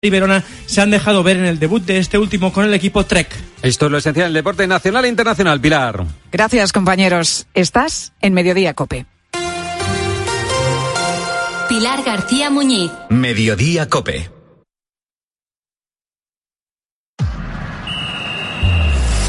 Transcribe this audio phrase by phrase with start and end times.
[0.00, 3.04] y Verona se han dejado ver en el debut de este último con el equipo
[3.04, 3.28] Trek.
[3.62, 6.04] Esto es lo esencial del deporte nacional e internacional, Pilar.
[6.30, 7.48] Gracias, compañeros.
[7.52, 9.06] Estás en Mediodía Cope.
[11.68, 12.92] Pilar García Muñiz.
[13.10, 14.30] Mediodía Cope.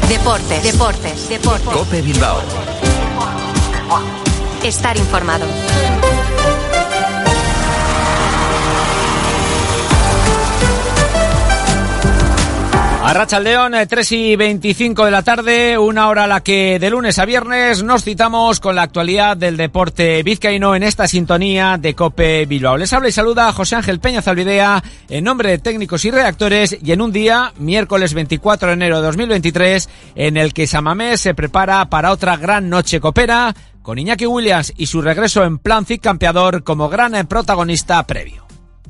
[0.08, 1.68] Deportes, deportes, deportes.
[1.68, 2.40] Cope Bilbao.
[4.62, 5.46] Estar informado.
[13.02, 17.18] Arracha León, 3 y 25 de la tarde, una hora a la que de lunes
[17.18, 22.44] a viernes nos citamos con la actualidad del deporte vizcaíno en esta sintonía de Cope
[22.44, 22.76] Bilbao.
[22.76, 26.92] Les habla y saluda José Ángel Peña Zalvidea en nombre de técnicos y redactores y
[26.92, 31.88] en un día, miércoles 24 de enero de 2023, en el que Samamés se prepara
[31.88, 36.64] para otra gran noche copera con Iñaki Williams y su regreso en plan Cic campeador
[36.64, 38.49] como gran protagonista previo.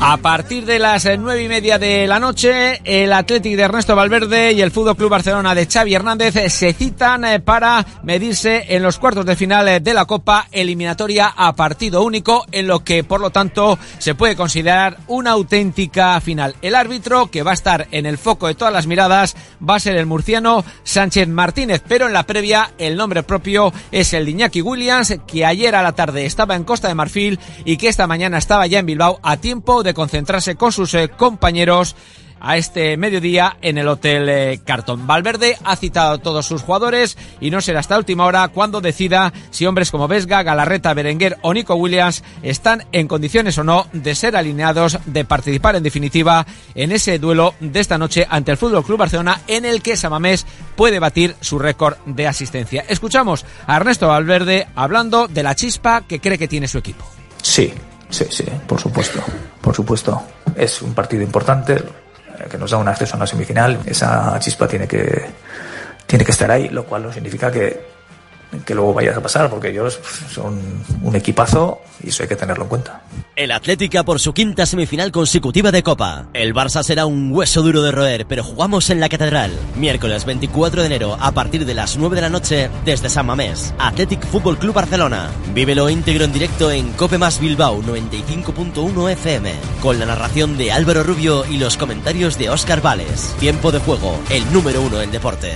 [0.00, 4.52] A partir de las nueve y media de la noche, el Athletic de Ernesto Valverde
[4.52, 8.98] y el Fútbol Club Barcelona de Xavi Hernández se citan eh, para medirse en los
[8.98, 13.20] cuartos de final eh, de la Copa eliminatoria a partido único, en lo que por
[13.20, 16.56] lo tanto se puede considerar una auténtica final.
[16.60, 19.36] El árbitro que va a estar en el foco de todas las miradas
[19.66, 24.12] va a ser el murciano Sánchez Martínez, pero en la previa el nombre propio es
[24.12, 27.88] el Iñaki Williams, que ayer a la tarde estaba en Costa de Marfil y que
[27.88, 31.96] esta mañana estaba ya en Bilbao a tiempo de concentrarse con sus eh, compañeros
[32.42, 35.06] a este mediodía en el Hotel eh, Cartón.
[35.06, 39.32] Valverde ha citado a todos sus jugadores y no será hasta última hora cuando decida
[39.50, 44.14] si hombres como Vesga, Galarreta, Berenguer o Nico Williams están en condiciones o no de
[44.16, 48.84] ser alineados, de participar en definitiva en ese duelo de esta noche ante el Fútbol
[48.84, 52.84] Club Barcelona en el que Samamés puede batir su récord de asistencia.
[52.88, 57.04] Escuchamos a Ernesto Valverde hablando de la chispa que cree que tiene su equipo.
[57.40, 57.72] Sí,
[58.12, 59.20] sí, sí, por supuesto,
[59.60, 60.22] por supuesto.
[60.54, 63.80] Es un partido importante eh, que nos da un acceso a una semifinal.
[63.84, 65.26] Esa chispa tiene que,
[66.06, 67.91] tiene que estar ahí, lo cual no significa que,
[68.60, 69.98] que luego vayas a pasar, porque ellos
[70.30, 70.60] son
[71.02, 73.02] un equipazo y eso hay que tenerlo en cuenta.
[73.34, 76.26] El Atlética por su quinta semifinal consecutiva de Copa.
[76.34, 79.52] El Barça será un hueso duro de roer, pero jugamos en la Catedral.
[79.76, 83.72] Miércoles 24 de enero a partir de las 9 de la noche desde San Mamés.
[83.78, 85.30] Athletic Fútbol Club Barcelona.
[85.54, 89.52] Vívelo íntegro en directo en Cope Más Bilbao 95.1 FM.
[89.80, 93.34] Con la narración de Álvaro Rubio y los comentarios de Óscar Vales.
[93.40, 95.52] Tiempo de juego, el número uno en deporte.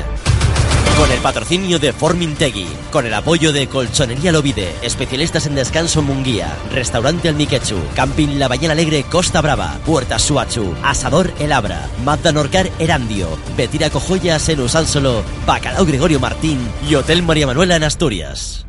[0.97, 6.57] Con el patrocinio de Formintegui, con el apoyo de Colchonería Lovide, especialistas en descanso Munguía,
[6.73, 12.71] Restaurante Almiquechu, Camping La Ballena Alegre Costa Brava, Puerta Suachu, Asador El Abra, Mazda Norcar
[12.79, 18.67] Erandio, Betira Cojoyas en Usánsolo, Bacalao Gregorio Martín y Hotel María Manuela en Asturias.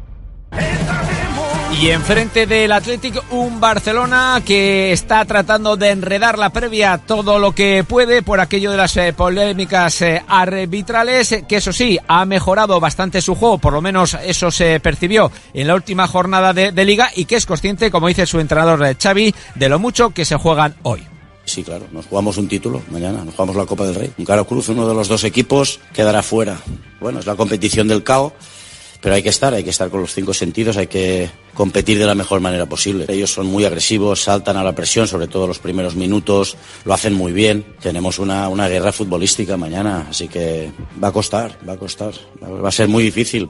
[1.72, 7.53] Y enfrente del Athletic, un Barcelona que está tratando de enredar la previa todo lo
[7.53, 12.25] que puede por aquello de las eh, polémicas eh, arbitrales, eh, que eso sí, ha
[12.25, 16.85] mejorado bastante su juego, por lo menos eso se percibió en la última jornada de,
[16.85, 20.35] liga y que es consciente, como dice su entrenador Xavi, de lo mucho que se
[20.35, 21.03] juegan hoy.
[21.45, 24.11] Sí, claro, nos jugamos un título mañana, nos jugamos la Copa del Rey.
[24.17, 26.57] Un Caro Cruz, uno de los dos equipos, quedará fuera.
[27.00, 28.33] Bueno, es la competición del CAO,
[29.01, 32.05] pero hay que estar, hay que estar con los cinco sentidos, hay que competir de
[32.05, 33.05] la mejor manera posible.
[33.07, 37.13] Ellos son muy agresivos, saltan a la presión, sobre todo los primeros minutos, lo hacen
[37.13, 37.65] muy bien.
[37.81, 40.71] Tenemos una, una guerra futbolística mañana, así que
[41.01, 43.49] va a costar, va a costar, va a ser muy difícil.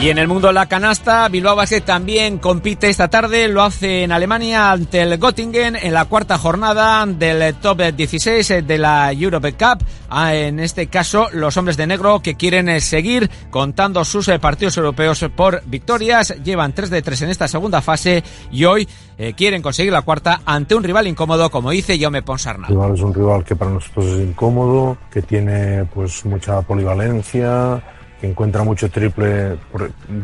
[0.00, 4.12] Y en el mundo la canasta, Bilbao Basket también compite esta tarde, lo hace en
[4.12, 9.84] Alemania ante el Göttingen en la cuarta jornada del top 16 de la Europe Cup.
[10.08, 14.38] Ah, en este caso, los hombres de negro que quieren eh, seguir contando sus eh,
[14.38, 18.88] partidos europeos por victorias, llevan 3 de 3 en esta segunda fase y hoy
[19.18, 22.70] eh, quieren conseguir la cuarta ante un rival incómodo, como dice Jaume Ponsarnau.
[22.70, 27.82] El rival es un rival que para nosotros es incómodo, que tiene pues mucha polivalencia,
[28.20, 29.58] que encuentra mucho triple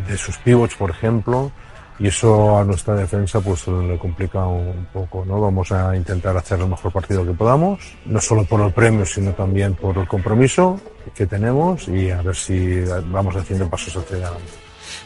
[0.09, 1.51] de sus pivots, por ejemplo,
[1.99, 5.41] y eso a nuestra defensa pues le complica un poco, ¿no?
[5.41, 9.33] Vamos a intentar hacer el mejor partido que podamos, no solo por el premio, sino
[9.33, 10.79] también por el compromiso
[11.15, 14.53] que tenemos y a ver si vamos haciendo pasos hacia adelante.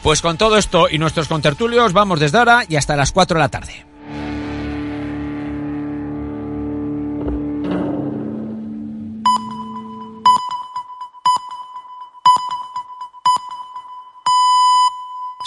[0.03, 3.39] Pues con todo esto y nuestros contertulios, vamos desde ahora y hasta las 4 de
[3.39, 3.90] la tarde.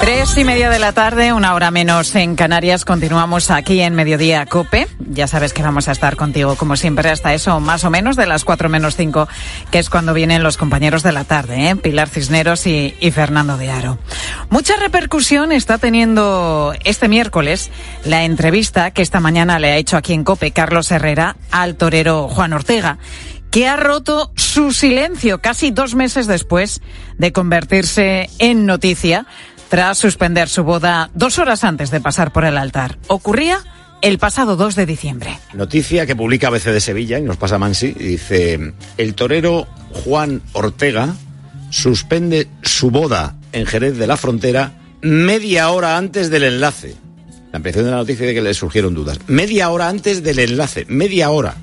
[0.00, 2.84] Tres y media de la tarde, una hora menos en Canarias.
[2.84, 4.86] Continuamos aquí en Mediodía Cope.
[5.00, 8.26] Ya sabes que vamos a estar contigo, como siempre, hasta eso, más o menos de
[8.26, 9.28] las cuatro menos cinco,
[9.70, 11.76] que es cuando vienen los compañeros de la tarde, ¿eh?
[11.76, 13.98] Pilar Cisneros y, Fernando de Aro.
[14.50, 17.70] Mucha repercusión está teniendo este miércoles
[18.04, 22.28] la entrevista que esta mañana le ha hecho aquí en Cope Carlos Herrera al torero
[22.28, 22.98] Juan Ortega
[23.50, 26.82] que ha roto su silencio casi dos meses después
[27.16, 29.26] de convertirse en noticia
[29.68, 32.98] tras suspender su boda dos horas antes de pasar por el altar.
[33.06, 33.60] Ocurría
[34.02, 35.38] el pasado 2 de diciembre.
[35.54, 39.66] Noticia que publica ABC de Sevilla y nos pasa Mansi dice, el torero
[40.04, 41.14] Juan Ortega
[41.70, 46.96] suspende su boda en Jerez de la Frontera media hora antes del enlace.
[47.52, 49.18] La ampliación de la noticia de que le surgieron dudas.
[49.26, 51.54] Media hora antes del enlace, media hora.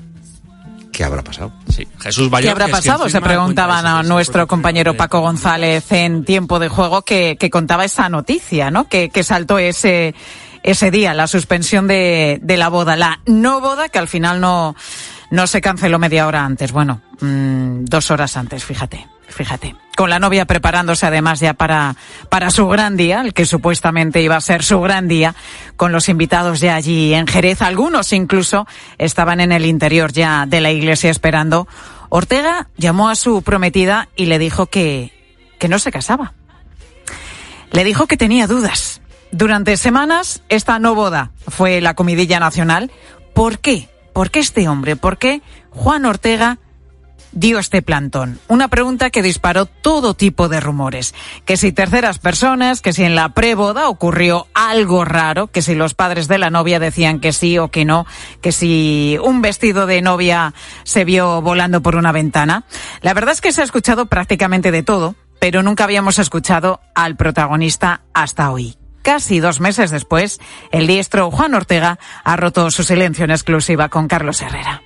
[0.92, 1.52] ¿Qué habrá pasado?
[1.76, 3.10] Sí, Jesús Bayor, ¿Qué habrá pasado?
[3.10, 8.08] Se preguntaban a nuestro compañero Paco González en tiempo de juego que, que contaba esa
[8.08, 8.88] noticia, ¿no?
[8.88, 10.14] Que, que saltó ese,
[10.62, 14.74] ese día, la suspensión de, de la boda, la no boda que al final no,
[15.30, 16.72] no se canceló media hora antes.
[16.72, 19.76] Bueno, mmm, dos horas antes, fíjate, fíjate.
[19.96, 21.96] Con la novia preparándose además ya para,
[22.28, 25.34] para su gran día, el que supuestamente iba a ser su gran día,
[25.76, 27.62] con los invitados ya allí en Jerez.
[27.62, 28.66] Algunos incluso
[28.98, 31.66] estaban en el interior ya de la iglesia esperando.
[32.10, 35.12] Ortega llamó a su prometida y le dijo que,
[35.58, 36.34] que no se casaba.
[37.70, 39.00] Le dijo que tenía dudas.
[39.32, 42.90] Durante semanas, esta no boda fue la comidilla nacional.
[43.34, 43.88] ¿Por qué?
[44.12, 44.96] ¿Por qué este hombre?
[44.96, 45.40] ¿Por qué
[45.70, 46.58] Juan Ortega
[47.36, 48.40] dio este plantón?
[48.48, 51.14] Una pregunta que disparó todo tipo de rumores.
[51.44, 55.94] Que si terceras personas, que si en la preboda ocurrió algo raro, que si los
[55.94, 58.06] padres de la novia decían que sí o que no,
[58.40, 62.64] que si un vestido de novia se vio volando por una ventana.
[63.02, 67.16] La verdad es que se ha escuchado prácticamente de todo, pero nunca habíamos escuchado al
[67.16, 70.40] protagonista hasta hoy casi dos meses después,
[70.72, 74.82] el diestro Juan Ortega ha roto su silencio en exclusiva con Carlos Herrera.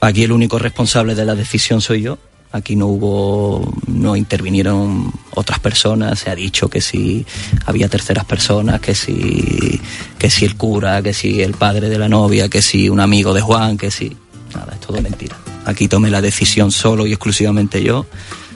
[0.00, 2.18] Aquí el único responsable de la decisión soy yo.
[2.52, 6.18] Aquí no hubo, no intervinieron otras personas.
[6.18, 7.24] Se ha dicho que si
[7.66, 9.80] había terceras personas, que si,
[10.18, 13.34] que si el cura, que si el padre de la novia, que si un amigo
[13.34, 14.16] de Juan, que si
[14.54, 15.36] nada, es todo mentira.
[15.64, 18.06] Aquí tomé la decisión solo y exclusivamente yo,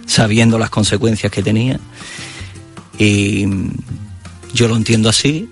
[0.06, 1.78] sabiendo las consecuencias que tenía.
[2.98, 3.46] Y
[4.54, 5.48] yo lo entiendo así.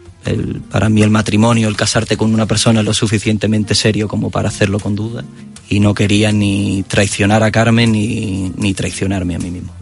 [0.71, 4.49] Para mí el matrimonio, el casarte con una persona es lo suficientemente serio como para
[4.49, 5.25] hacerlo con duda.
[5.73, 9.75] Y no quería ni traicionar a Carmen ni, ni traicionarme a mí mismo.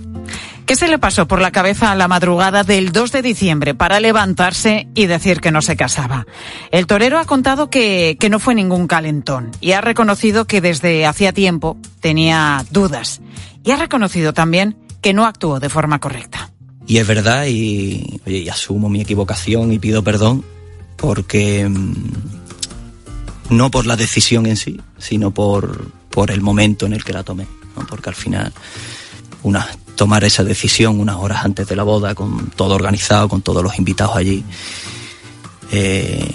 [0.66, 3.98] ¿Qué se le pasó por la cabeza a la madrugada del 2 de diciembre para
[3.98, 6.26] levantarse y decir que no se casaba?
[6.70, 11.06] El torero ha contado que, que no fue ningún calentón y ha reconocido que desde
[11.06, 13.20] hacía tiempo tenía dudas.
[13.64, 16.50] Y ha reconocido también que no actuó de forma correcta
[16.90, 20.44] y es verdad y, oye, y asumo mi equivocación y pido perdón
[20.96, 21.94] porque mmm,
[23.50, 27.22] no por la decisión en sí, sino por, por el momento en el que la
[27.22, 27.46] tomé,
[27.88, 28.52] porque al final
[29.42, 33.62] una, tomar esa decisión unas horas antes de la boda con todo organizado, con todos
[33.62, 34.44] los invitados allí,
[35.72, 36.30] eh,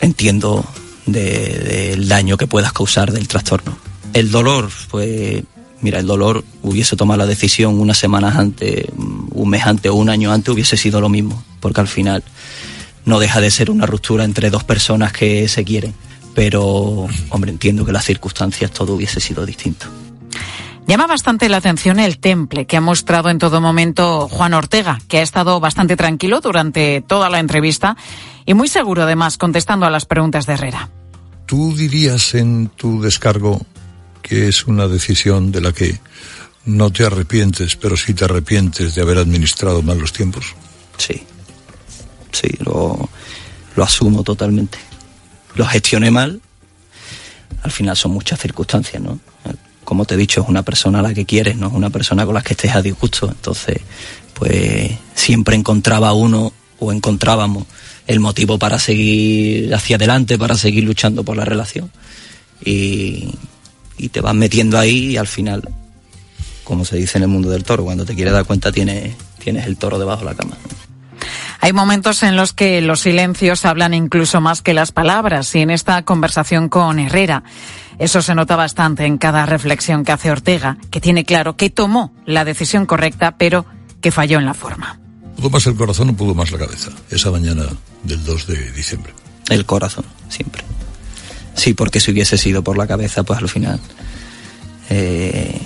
[0.00, 0.64] entiendo
[1.06, 3.76] del de, de daño que puedas causar del trastorno.
[4.12, 5.42] El dolor, pues
[5.80, 10.08] mira, el dolor hubiese tomado la decisión unas semanas antes, un mes antes o un
[10.08, 12.22] año antes, hubiese sido lo mismo, porque al final
[13.04, 15.94] no deja de ser una ruptura entre dos personas que se quieren.
[16.36, 19.86] Pero, hombre, entiendo que las circunstancias todo hubiese sido distinto.
[20.86, 25.18] Llama bastante la atención el temple que ha mostrado en todo momento Juan Ortega, que
[25.18, 27.96] ha estado bastante tranquilo durante toda la entrevista
[28.44, 30.90] y muy seguro además contestando a las preguntas de Herrera.
[31.46, 33.64] ¿Tú dirías en tu descargo
[34.20, 35.98] que es una decisión de la que
[36.66, 40.54] no te arrepientes, pero sí te arrepientes de haber administrado mal los tiempos?
[40.98, 41.22] Sí,
[42.30, 43.08] sí, lo,
[43.74, 44.78] lo asumo totalmente.
[45.56, 46.40] Lo gestioné mal.
[47.62, 49.18] Al final son muchas circunstancias, ¿no?
[49.84, 52.24] Como te he dicho, es una persona a la que quieres, no es una persona
[52.26, 53.28] con la que estés a disgusto.
[53.28, 53.78] Entonces,
[54.34, 57.64] pues siempre encontraba uno o encontrábamos
[58.06, 61.90] el motivo para seguir hacia adelante, para seguir luchando por la relación.
[62.64, 63.28] Y,
[63.98, 65.68] y te vas metiendo ahí y al final,
[66.64, 69.66] como se dice en el mundo del toro, cuando te quieres dar cuenta tienes, tienes
[69.66, 70.56] el toro debajo de la cama.
[71.60, 75.70] Hay momentos en los que los silencios hablan incluso más que las palabras y en
[75.70, 77.42] esta conversación con Herrera
[77.98, 82.12] eso se nota bastante en cada reflexión que hace Ortega, que tiene claro que tomó
[82.26, 83.64] la decisión correcta pero
[84.00, 85.00] que falló en la forma.
[85.36, 87.64] Pudo más el corazón o pudo más la cabeza esa mañana
[88.02, 89.12] del 2 de diciembre.
[89.48, 90.62] El corazón, siempre.
[91.54, 93.80] Sí, porque si hubiese sido por la cabeza, pues al final.
[94.90, 95.58] Eh,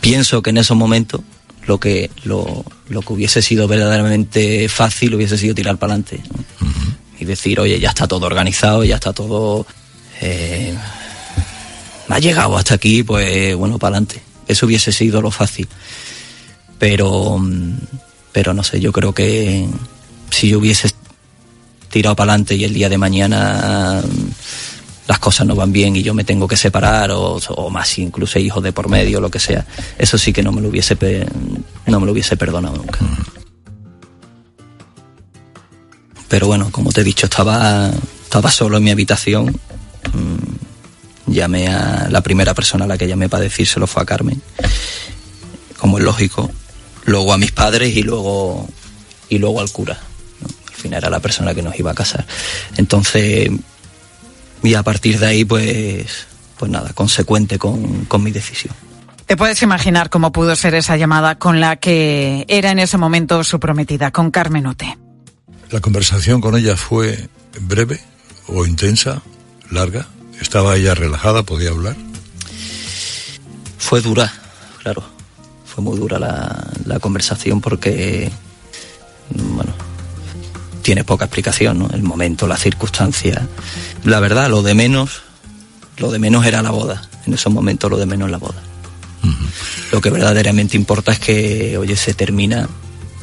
[0.00, 1.22] pienso que en esos momentos
[1.66, 6.20] lo que, lo, lo, que hubiese sido verdaderamente fácil hubiese sido tirar para adelante.
[6.60, 6.66] ¿no?
[6.66, 6.94] Uh -huh.
[7.20, 9.66] Y decir, oye, ya está todo organizado, ya está todo.
[10.20, 10.74] Eh,
[12.08, 14.22] ha llegado hasta aquí, pues bueno, para adelante.
[14.46, 15.68] Eso hubiese sido lo fácil.
[16.78, 17.40] Pero,
[18.32, 19.66] pero no sé, yo creo que
[20.30, 20.90] si yo hubiese
[21.90, 24.02] tirado para adelante y el día de mañana
[25.06, 28.38] las cosas no van bien y yo me tengo que separar o, o, más incluso
[28.38, 29.66] hijos de por medio lo que sea
[29.98, 30.96] eso sí que no me lo hubiese
[31.86, 33.00] no me lo hubiese perdonado nunca.
[36.28, 37.90] Pero bueno como te he dicho estaba
[38.24, 39.56] estaba solo en mi habitación.
[40.12, 44.42] Mm, llamé a la primera persona a la que llamé para decírselo fue a Carmen.
[45.78, 46.50] Como es lógico
[47.04, 48.66] luego a mis padres y luego
[49.28, 50.00] y luego al cura
[50.66, 52.26] al final era la persona que nos iba a casar.
[52.76, 53.50] Entonces
[54.64, 56.26] y a partir de ahí pues
[56.58, 58.74] pues nada consecuente con, con mi decisión
[59.26, 63.42] te puedes imaginar cómo pudo ser esa llamada con la que era en ese momento
[63.42, 64.98] su prometida, con Carmen Ote.
[65.70, 67.30] La conversación con ella fue
[67.60, 68.00] breve
[68.48, 69.22] o intensa,
[69.70, 70.06] larga.
[70.40, 71.42] ¿Estaba ella relajada?
[71.42, 71.96] ¿Podía hablar?
[73.78, 74.30] Fue dura,
[74.82, 75.02] claro.
[75.64, 78.30] Fue muy dura la, la conversación porque,
[79.30, 79.72] bueno,
[80.84, 81.88] tiene poca explicación, ¿no?
[81.92, 83.48] El momento, la circunstancia.
[84.04, 85.22] La verdad, lo de menos,
[85.96, 87.08] lo de menos era la boda.
[87.26, 88.62] En esos momentos lo de menos la boda.
[89.22, 89.92] Uh -huh.
[89.92, 92.68] Lo que verdaderamente importa es que, oye, se termina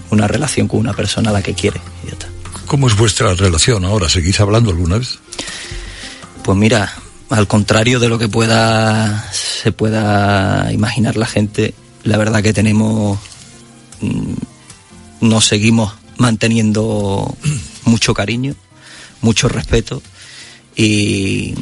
[0.10, 1.80] una relación con una persona a la que quiere.
[2.04, 2.28] Y ya está.
[2.66, 4.10] ¿Cómo es vuestra relación ahora?
[4.10, 5.20] ¿Seguís hablando alguna vez?
[6.44, 6.92] Pues mira,
[7.30, 13.20] al contrario de lo que pueda se pueda imaginar la gente, la verdad que tenemos
[14.02, 14.34] mm,
[15.22, 17.36] nos seguimos manteniendo
[17.86, 18.56] mucho cariño,
[19.22, 20.02] mucho respeto
[20.76, 21.56] y,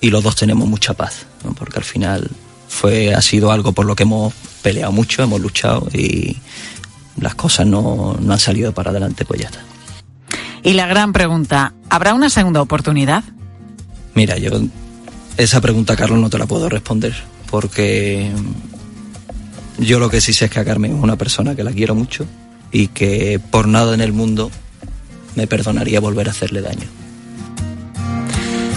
[0.00, 1.52] y los dos tenemos mucha paz, ¿no?
[1.54, 2.30] porque al final
[2.68, 6.36] fue ha sido algo por lo que hemos peleado mucho, hemos luchado y
[7.20, 9.60] las cosas no, no han salido para adelante, pues ya está.
[10.62, 13.24] Y la gran pregunta, ¿habrá una segunda oportunidad?
[14.14, 14.50] Mira, yo
[15.36, 17.14] esa pregunta, Carlos, no te la puedo responder,
[17.50, 18.30] porque
[19.78, 21.94] yo lo que sí sé es que a Carmen es una persona que la quiero
[21.96, 22.24] mucho
[22.74, 24.50] y que por nada en el mundo
[25.36, 26.88] me perdonaría volver a hacerle daño.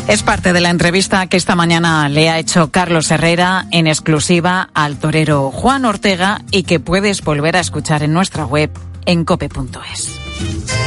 [0.08, 4.70] Es parte de la entrevista que esta mañana le ha hecho Carlos Herrera en exclusiva
[4.74, 8.70] al torero Juan Ortega y que puedes volver a escuchar en nuestra web
[9.06, 10.87] en cope.es.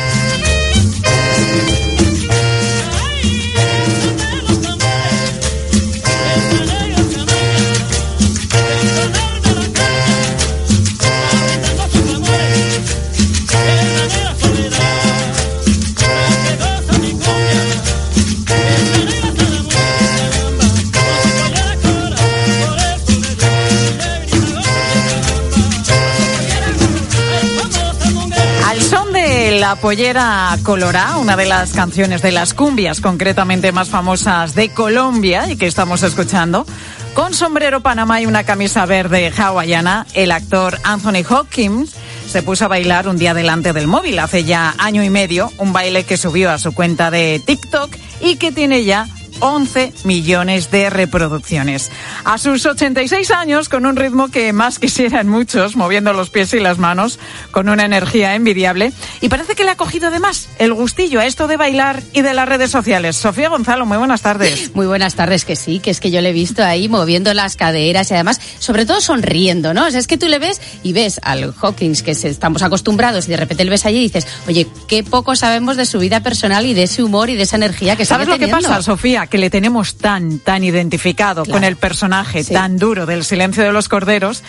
[29.61, 35.51] la pollera colorá, una de las canciones de las cumbias concretamente más famosas de Colombia
[35.51, 36.65] y que estamos escuchando.
[37.13, 41.95] Con sombrero panamá y una camisa verde hawaiana, el actor Anthony Hopkins
[42.27, 45.75] se puso a bailar un día delante del móvil hace ya año y medio, un
[45.75, 49.09] baile que subió a su cuenta de TikTok y que tiene ya
[49.41, 51.91] 11 millones de reproducciones.
[52.25, 56.61] A sus 86 años, con un ritmo que más quisieran muchos, moviendo los pies y
[56.61, 57.19] las manos,
[57.51, 58.93] con una energía envidiable.
[59.21, 62.23] Y parece que le ha cogido de más el gustillo a esto de bailar y
[62.23, 63.17] de las redes sociales.
[63.17, 64.71] Sofía Gonzalo, muy buenas tardes.
[64.75, 67.57] Muy buenas tardes, que sí, que es que yo le he visto ahí moviendo las
[67.57, 69.87] caderas y además, sobre todo sonriendo, ¿no?
[69.87, 73.31] O sea, es que tú le ves y ves al Hawkins, que estamos acostumbrados, y
[73.31, 76.67] de repente le ves allí y dices, oye, qué poco sabemos de su vida personal
[76.67, 78.59] y de ese humor y de esa energía que ¿Sabes lo teniendo?
[78.59, 79.27] que pasa, Sofía?
[79.31, 81.57] Que le tenemos tan, tan identificado claro.
[81.57, 82.53] con el personaje sí.
[82.53, 84.43] tan duro del silencio de los corderos,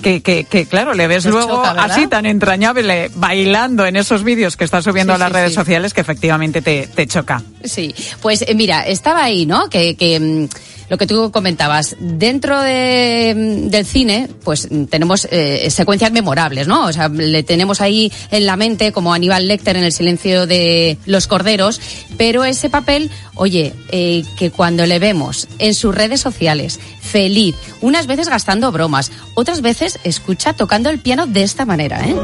[0.00, 4.24] que, que, que claro, le ves Te luego choca, así tan entrañable bailando en esos
[4.24, 7.42] vídeos que está subiendo Sí, a las sí, redes sociales que efectivamente te, te choca.
[7.64, 9.68] Sí, pues eh, mira, estaba ahí, ¿no?
[9.68, 10.48] Que, que mm,
[10.88, 16.66] lo que tú comentabas, dentro de, mm, del cine, pues mm, tenemos eh, secuencias memorables,
[16.66, 16.86] ¿no?
[16.86, 20.98] O sea, le tenemos ahí en la mente como Aníbal Lecter en El silencio de
[21.06, 21.80] los corderos,
[22.16, 28.06] pero ese papel, oye, eh, que cuando le vemos en sus redes sociales feliz, unas
[28.06, 32.14] veces gastando bromas, otras veces escucha tocando el piano de esta manera, ¿eh?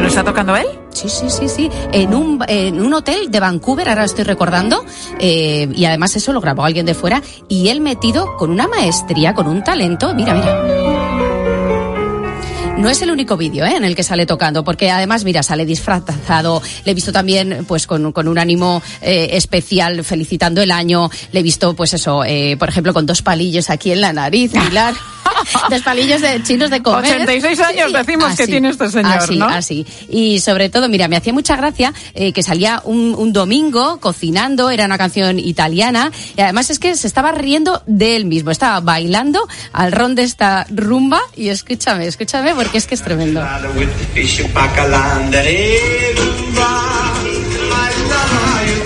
[0.00, 0.66] ¿Lo está tocando él?
[0.92, 1.70] Sí, sí, sí, sí.
[1.92, 4.84] En un, en un hotel de Vancouver, ahora estoy recordando,
[5.18, 9.34] eh, y además eso lo grabó alguien de fuera, y él metido con una maestría,
[9.34, 10.14] con un talento.
[10.14, 11.09] Mira, mira.
[12.80, 13.76] No es el único vídeo ¿eh?
[13.76, 16.62] en el que sale tocando, porque además, mira, sale disfrazado.
[16.86, 21.10] Le he visto también, pues, con, con un ánimo eh, especial, felicitando el año.
[21.32, 24.52] Le he visto, pues, eso, eh, por ejemplo, con dos palillos aquí en la nariz,
[24.52, 24.94] Pilar.
[25.70, 27.22] dos palillos de chinos de comer.
[27.22, 29.46] 86 años Sí, decimos que tiene este señor, así, ¿no?
[29.46, 29.86] Así.
[30.08, 34.70] Y sobre todo, mira, me hacía mucha gracia eh, que salía un, un domingo cocinando,
[34.70, 38.80] era una canción italiana, y además es que se estaba riendo de él mismo, estaba
[38.80, 43.42] bailando al ron de esta rumba, y escúchame, escúchame, porque es que es tremendo.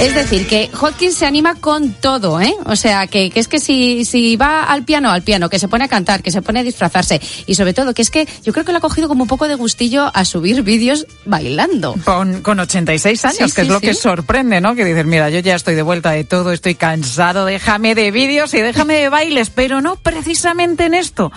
[0.00, 2.54] Es decir, que Hopkins se anima con todo, ¿eh?
[2.66, 5.68] O sea, que, que es que si, si va al piano, al piano, que se
[5.68, 8.52] pone a cantar, que se pone a disfrazarse, y sobre todo que es que yo
[8.52, 11.94] creo que le ha cogido como un poco de gustillo a subir vídeos bailando.
[12.04, 14.74] Con, con 86 años, Sí, que sí, es lo que sorprende, ¿no?
[14.74, 18.52] Que dices, mira, yo ya estoy de vuelta de todo, estoy cansado, déjame de vídeos
[18.54, 21.32] y déjame de bailes, pero no precisamente en esto.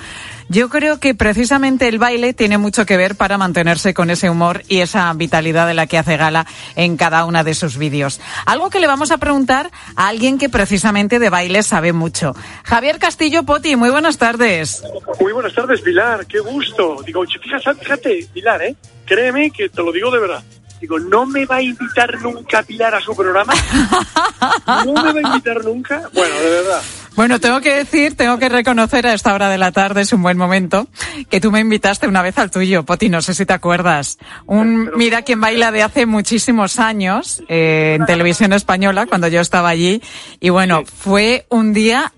[0.50, 4.64] Yo creo que precisamente el baile tiene mucho que ver para mantenerse con ese humor
[4.70, 8.22] y esa vitalidad de la que hace gala en cada una de sus vídeos.
[8.46, 12.34] Algo que le vamos a preguntar a alguien que precisamente de baile sabe mucho.
[12.64, 14.84] Javier Castillo Poti, muy buenas tardes.
[15.20, 17.04] Muy buenas tardes, Pilar, qué gusto.
[17.06, 18.76] Digo, fíjate, fíjate, Pilar, ¿eh?
[19.06, 20.44] Créeme que te lo digo de verdad.
[20.80, 23.54] Digo, ¿no me va a invitar nunca Pilar a su programa?
[24.86, 26.04] ¿No me va a invitar nunca?
[26.14, 26.82] Bueno, de verdad.
[27.18, 30.22] Bueno, tengo que decir, tengo que reconocer a esta hora de la tarde, es un
[30.22, 30.86] buen momento,
[31.32, 34.20] que tú me invitaste una vez al tuyo, Poti, no sé si te acuerdas.
[34.46, 39.70] Un Mira quién baila de hace muchísimos años, eh, en televisión española, cuando yo estaba
[39.70, 40.00] allí.
[40.40, 42.14] Y bueno, fue un día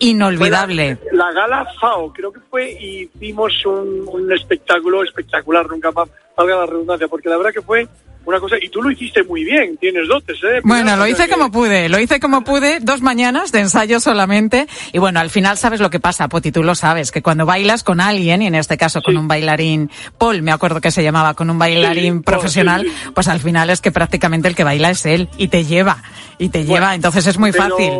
[0.00, 0.98] inolvidable.
[1.12, 6.56] La gala FAO, creo que fue, y hicimos un, un espectáculo espectacular, nunca más valga
[6.56, 7.86] la redundancia, porque la verdad que fue
[8.24, 10.60] una cosa, y tú lo hiciste muy bien, tienes dotes, ¿eh?
[10.62, 14.66] Bueno, lo hice como pude, lo hice como pude, dos mañanas de ensayo solamente.
[14.92, 17.82] Y bueno, al final sabes lo que pasa, Poti, tú lo sabes, que cuando bailas
[17.82, 21.34] con alguien, y en este caso con un bailarín, Paul, me acuerdo que se llamaba,
[21.34, 23.10] con un bailarín profesional, sí.
[23.14, 26.02] pues al final es que prácticamente el que baila es él, y te lleva,
[26.38, 27.92] y te Bueno, lleva, entonces es muy pero fácil.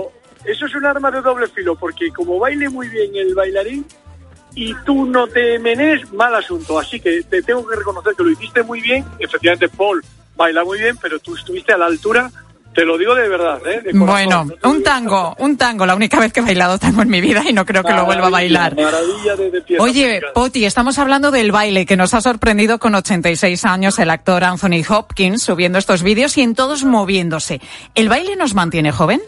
[0.44, 3.84] Eso es un arma de doble filo, porque como baile muy bien el bailarín
[4.54, 6.78] y tú no te menes, mal asunto.
[6.78, 9.04] Así que te tengo que reconocer que lo hiciste muy bien.
[9.18, 10.04] Efectivamente, Paul
[10.36, 12.30] baila muy bien, pero tú estuviste a la altura,
[12.74, 13.82] te lo digo de verdad, ¿eh?
[13.82, 14.06] De corazón.
[14.06, 17.42] Bueno, un tango, un tango, la única vez que he bailado tango en mi vida
[17.48, 18.76] y no creo que lo vuelva a bailar.
[18.76, 20.22] Maravilla de, Oye.
[20.32, 24.82] Poti, estamos hablando del baile que nos ha sorprendido con 86 años el actor Anthony
[24.88, 27.60] Hopkins subiendo estos vídeos y en todos moviéndose.
[27.94, 29.20] ¿El baile nos mantiene joven?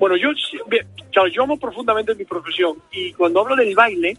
[0.00, 0.30] Bueno, yo,
[1.12, 4.16] claro, yo amo profundamente mi profesión y cuando hablo del baile,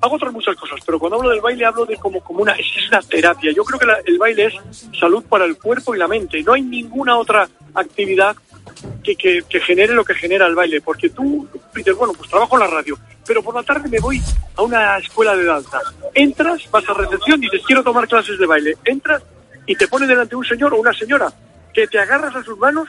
[0.00, 2.66] hago otras muchas cosas, pero cuando hablo del baile hablo de como, como una, es,
[2.88, 3.52] una terapia.
[3.52, 6.42] Yo creo que la- el baile es salud para el cuerpo y la mente.
[6.42, 8.34] No hay ninguna otra actividad
[9.04, 12.60] que, que, genere lo que genera el baile, porque tú dices, bueno, pues trabajo en
[12.60, 14.22] la radio, pero por la tarde me voy
[14.56, 15.80] a una escuela de danza.
[16.14, 18.74] Entras, vas a recepción dices, quiero tomar clases de baile.
[18.86, 19.22] Entras
[19.66, 21.30] y te pone delante un señor o una señora
[21.74, 22.88] que te agarras a sus manos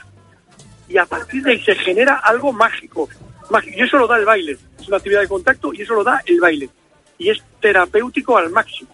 [0.92, 3.08] y a partir de ahí se genera algo mágico.
[3.50, 3.78] mágico.
[3.78, 4.58] Y eso lo da el baile.
[4.80, 6.70] Es una actividad de contacto y eso lo da el baile.
[7.18, 8.90] Y es terapéutico al máximo.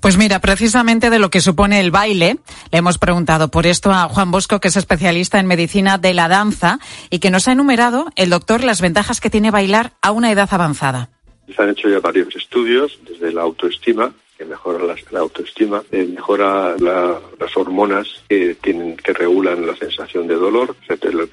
[0.00, 2.38] Pues mira, precisamente de lo que supone el baile,
[2.70, 6.28] le hemos preguntado por esto a Juan Bosco, que es especialista en medicina de la
[6.28, 6.78] danza
[7.10, 10.48] y que nos ha enumerado el doctor las ventajas que tiene bailar a una edad
[10.52, 11.10] avanzada.
[11.54, 14.12] Se han hecho ya varios estudios desde la autoestima,
[14.44, 19.74] que mejora la, la autoestima, eh, mejora la- las hormonas que tienen que regulan la
[19.76, 20.76] sensación de dolor,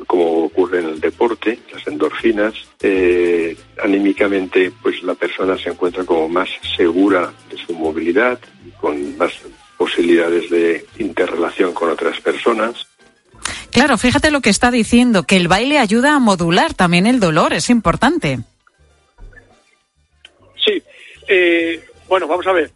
[0.07, 2.53] como ocurre en el deporte, las endorfinas.
[2.83, 8.39] eh, anímicamente, pues la persona se encuentra como más segura de su movilidad,
[8.79, 9.31] con más
[9.77, 12.87] posibilidades de interrelación con otras personas.
[13.71, 17.53] Claro, fíjate lo que está diciendo, que el baile ayuda a modular también el dolor,
[17.53, 18.39] es importante.
[20.63, 20.81] Sí,
[21.27, 22.71] eh, bueno, vamos a ver.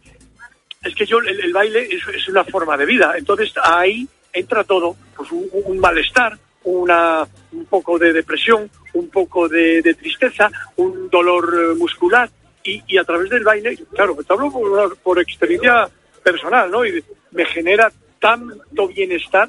[0.86, 3.14] Es que yo, el, baile es, una forma de vida.
[3.16, 4.96] Entonces ahí entra todo.
[5.16, 11.74] Pues un, malestar, una, un poco de depresión, un poco de, tristeza, un dolor eh,
[11.74, 12.30] muscular.
[12.64, 15.88] Y, a través del baile, claro, te hablo por, por experiencia
[16.24, 16.84] personal, ¿no?
[16.84, 19.48] Y me genera tanto bienestar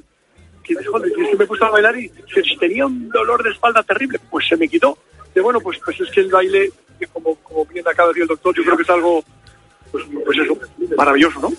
[0.63, 2.11] que joder, es que me he puesto a bailar y
[2.43, 4.97] si tenía un dolor de espalda terrible, pues se me quitó.
[5.33, 6.71] De bueno, pues, pues es que el baile,
[7.13, 9.23] como, como bien acaba de decir el doctor, yo creo que es algo,
[10.05, 10.57] pues, pues eso,
[10.95, 11.51] maravilloso, ¿no?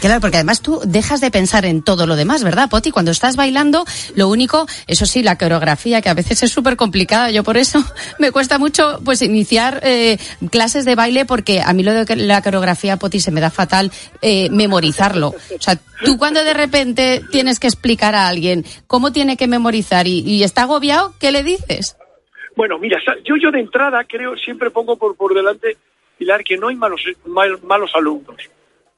[0.00, 2.92] Claro, porque además tú dejas de pensar en todo lo demás, ¿verdad, Poti?
[2.92, 7.30] Cuando estás bailando, lo único, eso sí, la coreografía, que a veces es súper complicada.
[7.30, 7.82] Yo por eso
[8.18, 10.18] me cuesta mucho pues iniciar eh,
[10.50, 13.90] clases de baile porque a mí lo de la coreografía, Poti, se me da fatal
[14.20, 15.28] eh, memorizarlo.
[15.28, 20.06] O sea, tú cuando de repente tienes que explicar a alguien cómo tiene que memorizar
[20.06, 21.96] y, y está agobiado, ¿qué le dices?
[22.54, 25.78] Bueno, mira, yo, yo de entrada creo, siempre pongo por, por delante,
[26.18, 28.36] Pilar, que no hay malos, mal- malos alumnos.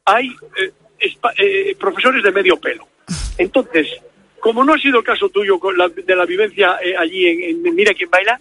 [0.04, 2.86] Hay eh, espa- eh, profesores de medio pelo.
[3.38, 3.88] Entonces,
[4.40, 5.58] como no ha sido el caso tuyo
[6.06, 8.38] de la vivencia eh, allí en, Mira quién baila,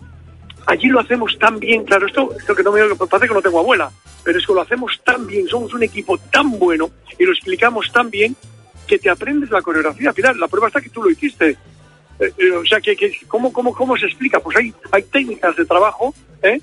[0.66, 3.60] allí lo hacemos tan bien, claro, esto, esto que no me parece que no tengo
[3.60, 3.92] abuela,
[4.24, 7.92] pero es que lo hacemos tan bien, somos un equipo tan bueno y lo explicamos
[7.92, 8.36] tan bien
[8.88, 10.12] que te aprendes la coreografía.
[10.12, 11.58] Pilar, la prueba está que tú lo hiciste.
[12.20, 14.40] Eh, o sea, que, que ¿cómo, cómo, ¿cómo se explica?
[14.40, 16.60] Pues hay, hay técnicas de trabajo, ¿eh?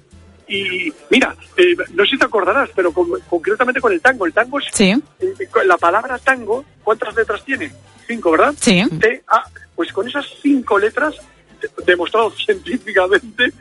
[0.52, 4.26] Y mira, eh, no sé si te acordarás, pero con- concretamente con el tango.
[4.26, 4.66] El tango es.
[4.72, 4.90] Sí.
[5.20, 5.34] eh,
[5.64, 7.72] la palabra tango, ¿cuántas letras tiene?
[8.08, 8.52] Cinco, ¿verdad?
[8.60, 8.82] Sí.
[9.00, 9.44] T, A.
[9.76, 11.14] Pues con esas cinco letras,
[11.60, 13.52] de- demostrado científicamente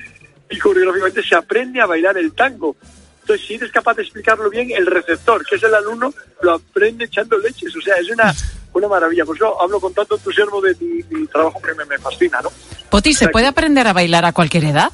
[0.50, 2.76] y coreográficamente, se aprende a bailar el tango.
[3.22, 7.06] Entonces, si eres capaz de explicarlo bien, el receptor, que es el alumno, lo aprende
[7.06, 7.76] echando leches.
[7.76, 8.34] O sea, es una,
[8.74, 9.24] una maravilla.
[9.26, 12.52] Pues yo hablo con tanto entusiasmo de mi, mi trabajo que me, me fascina, ¿no?
[12.90, 14.92] Poti, ¿se puede aprender a bailar a cualquier edad?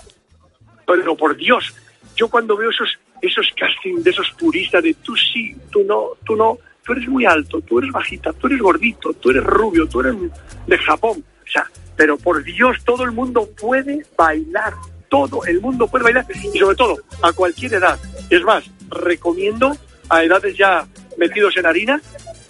[0.86, 1.74] Pero por Dios,
[2.16, 6.36] yo cuando veo esos esos castings de esos puristas de tú sí, tú no, tú
[6.36, 10.02] no, tú eres muy alto, tú eres bajita, tú eres gordito, tú eres rubio, tú
[10.02, 10.16] eres
[10.68, 14.74] de Japón, o sea, pero por Dios, todo el mundo puede bailar,
[15.10, 17.98] todo el mundo puede bailar y sobre todo a cualquier edad.
[18.30, 19.76] Es más, recomiendo
[20.10, 20.86] a edades ya
[21.18, 22.02] metidos en harina,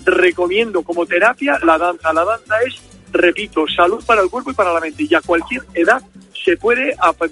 [0.03, 2.13] recomiendo como terapia la danza.
[2.13, 2.81] La danza es,
[3.15, 6.01] repito, salud para el cuerpo y para la mente y a cualquier edad
[6.45, 7.23] se puede ap-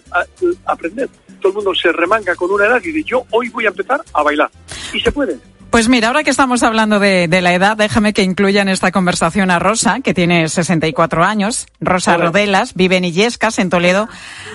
[0.66, 1.10] aprender.
[1.40, 4.02] Todo el mundo se remanga con una edad y dice, yo hoy voy a empezar
[4.14, 4.50] a bailar.
[4.94, 5.38] Y se puede.
[5.70, 8.92] Pues mira, ahora que estamos hablando de, de la edad, déjame que incluya en esta
[8.92, 11.66] conversación a Rosa, que tiene 64 años.
[11.80, 14.08] Rosa Rodelas, vive en Illescas, en Toledo,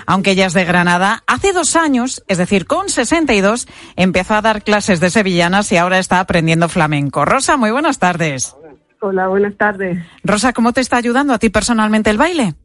[0.05, 1.23] aunque ella es de Granada.
[1.27, 5.99] Hace dos años, es decir, con 62, empezó a dar clases de sevillanas y ahora
[5.99, 7.25] está aprendiendo flamenco.
[7.25, 8.55] Rosa, muy buenas tardes.
[9.01, 9.97] Hola, buenas tardes.
[10.23, 12.55] Rosa, ¿cómo te está ayudando a ti personalmente el baile?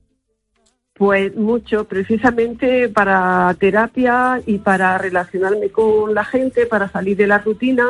[0.94, 7.38] Pues mucho, precisamente para terapia y para relacionarme con la gente, para salir de la
[7.38, 7.87] rutina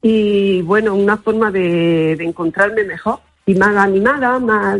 [0.00, 4.78] y bueno, una forma de, de encontrarme mejor y más animada, más,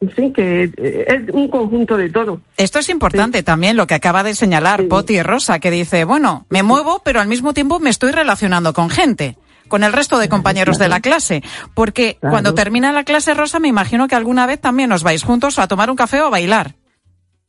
[0.00, 2.40] en fin, que eh, es un conjunto de todo.
[2.56, 6.62] Esto es importante también, lo que acaba de señalar Poti Rosa, que dice, bueno, me
[6.62, 9.36] muevo, pero al mismo tiempo me estoy relacionando con gente,
[9.68, 11.42] con el resto de compañeros de la clase.
[11.74, 12.32] Porque Claro.
[12.32, 15.68] cuando termina la clase, Rosa, me imagino que alguna vez también os vais juntos a
[15.68, 16.74] tomar un café o a bailar.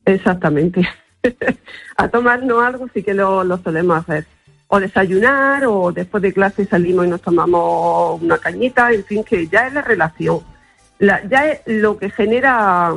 [0.04, 0.88] Exactamente.
[1.96, 4.26] a tomarnos algo sí que lo, lo solemos hacer.
[4.68, 9.48] O desayunar, o después de clase salimos y nos tomamos una cañita, en fin, que
[9.48, 10.40] ya es la relación.
[11.00, 12.92] La- ya es lo que genera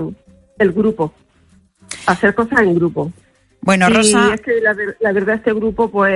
[0.60, 1.14] el grupo.
[2.06, 3.12] Hacer cosas en grupo.
[3.62, 6.14] Bueno, y Rosa- es que la, la verdad este grupo, pues,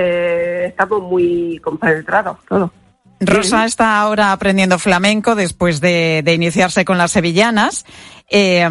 [0.68, 2.70] estamos muy compenetrados todos.
[3.20, 7.84] Rosa está ahora aprendiendo flamenco después de, de iniciarse con las sevillanas,
[8.30, 8.68] eh,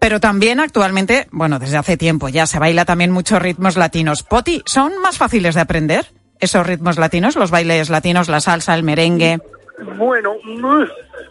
[0.00, 4.22] pero también actualmente, bueno, desde hace tiempo ya se baila también muchos ritmos latinos.
[4.22, 6.06] Poti, ¿son más fáciles de aprender
[6.40, 9.38] esos ritmos latinos, los bailes latinos, la salsa, el merengue?
[9.96, 10.82] Bueno, mm,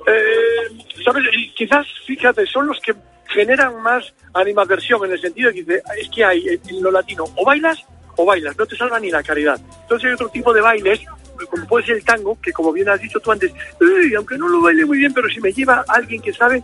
[0.07, 1.23] eh, ¿sabes?
[1.55, 2.93] Quizás, fíjate, son los que
[3.27, 7.25] generan más animadversión en el sentido de que dice, es que hay en lo latino,
[7.35, 7.83] o bailas
[8.15, 9.59] o bailas, no te salva ni la caridad.
[9.81, 10.99] Entonces hay otro tipo de bailes,
[11.47, 14.47] como puede ser el tango, que como bien has dicho tú antes, "Uy, aunque no
[14.47, 16.63] lo baile muy bien, pero si me lleva alguien que sabe,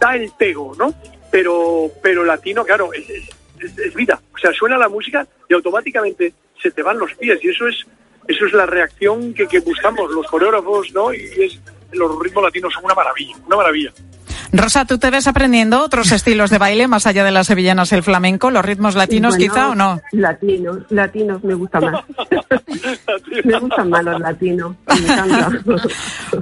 [0.00, 0.94] da el pego, ¿no?
[1.30, 3.08] Pero, pero latino, claro, es-
[3.78, 4.20] es vida.
[4.34, 7.84] O sea, suena la música y automáticamente se te van los pies y eso es
[8.26, 11.12] eso es la reacción que, que buscamos los coreógrafos, ¿no?
[11.12, 11.60] Y es,
[11.92, 13.92] los ritmos latinos son una maravilla, una maravilla.
[14.52, 18.02] Rosa, ¿tú te ves aprendiendo otros estilos de baile más allá de las sevillanas, el
[18.02, 20.00] flamenco, los ritmos latinos Bueno, quizá o no?
[20.12, 22.04] Latinos, latinos me gusta más.
[23.44, 25.50] me gustan más los latinos, me encanta.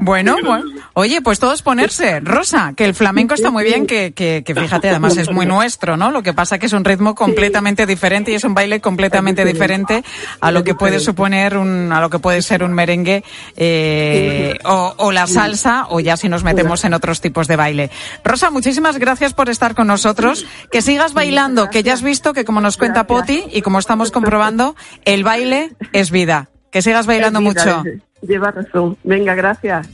[0.00, 2.20] Bueno, bueno, oye, pues todos ponerse.
[2.20, 5.96] Rosa, que el flamenco está muy bien, que, que, que fíjate, además es muy nuestro,
[5.96, 6.10] ¿no?
[6.10, 10.02] Lo que pasa que es un ritmo completamente diferente y es un baile completamente diferente
[10.40, 13.22] a lo que puede suponer un, a lo que puede ser un merengue
[13.56, 17.90] eh, o, o la salsa o ya si nos metemos en otros tipos de baile.
[18.24, 20.46] Rosa, muchísimas gracias por estar con nosotros.
[20.70, 24.10] Que sigas bailando, que ya has visto que como nos cuenta Poti y como estamos
[24.10, 26.48] comprobando, el baile es vida.
[26.70, 27.82] Que sigas bailando vida, mucho.
[28.22, 28.96] Lleva razón.
[29.02, 29.88] Venga, gracias.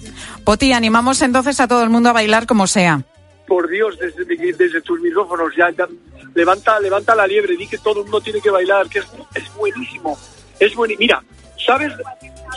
[0.45, 3.03] Poti, animamos entonces a todo el mundo a bailar como sea.
[3.47, 5.89] Por Dios, desde, tus micrófonos, ya, ya,
[6.35, 9.55] levanta, levanta la liebre, di que todo el mundo tiene que bailar, que es, es
[9.55, 10.19] buenísimo.
[10.61, 11.01] Es buenísimo.
[11.01, 11.23] Mira,
[11.67, 11.93] ¿sabes?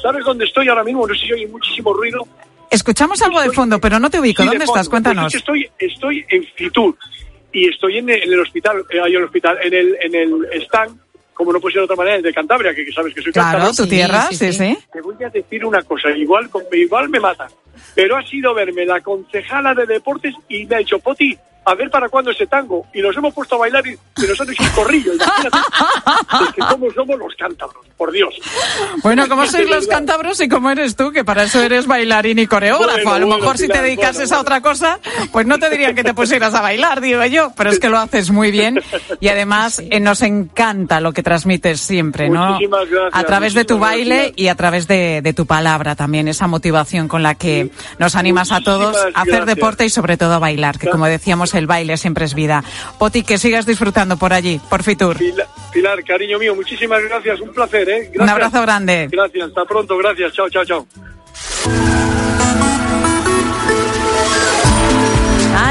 [0.02, 1.08] ¿Sabes dónde estoy ahora mismo?
[1.08, 2.28] No sé si oye muchísimo ruido.
[2.72, 4.42] Escuchamos algo de fondo, pero no te ubico.
[4.44, 4.88] Sí, ¿Dónde estás?
[4.90, 5.26] Cuéntanos.
[5.26, 6.98] Pues es que estoy, estoy en Fitur
[7.52, 10.62] y estoy en el, en el hospital, eh, en el hospital, en el, en el
[10.64, 10.98] stand,
[11.34, 13.34] como no puede ser de otra manera, el de Cantabria, que, que sabes que soy
[13.34, 13.76] Claro, cántabro.
[13.76, 14.78] tu tierra, sí, sí.
[14.94, 17.50] Te voy a decir una cosa, igual, igual me matan,
[17.94, 21.90] pero ha sido verme la concejala de deportes y me ha dicho, Poti, a ver
[21.90, 22.86] para cuándo ese tango.
[22.94, 25.58] Y nos hemos puesto a bailar y, y nos han hecho un corrillo, imagínate.
[26.44, 28.34] es que cómo somos los cántabros, por Dios.
[29.04, 31.12] Bueno, ¿cómo sois los cántabros y cómo eres tú?
[31.12, 32.94] Que para eso eres bailarín y coreógrafo.
[32.94, 35.00] Bueno, a lo bueno, mejor si te dedicases bueno, a otra cosa,
[35.32, 37.52] pues no te dirían que te pusieras a bailar, digo yo.
[37.56, 38.80] Pero es que lo haces muy bien
[39.20, 42.54] y además eh, nos encanta lo que transmites siempre, ¿no?
[42.54, 44.34] Muchísimas gracias, A través de tu baile gracias.
[44.38, 47.70] y a través de, de tu palabra también, esa motivación con la que
[48.00, 49.46] nos animas a todos a hacer gracias.
[49.46, 52.64] deporte y sobre todo a bailar, que como decíamos, el baile siempre es vida.
[52.98, 55.18] Poti, que sigas disfrutando por allí, por Fitur.
[55.18, 58.00] Pilar, Pilar, cariño mío, muchísimas gracias, un placer, ¿eh?
[58.14, 58.24] Gracias.
[58.24, 59.08] Un abrazo grande.
[59.12, 60.88] Gracias, hasta pronto, gracias, chao, chao, chao.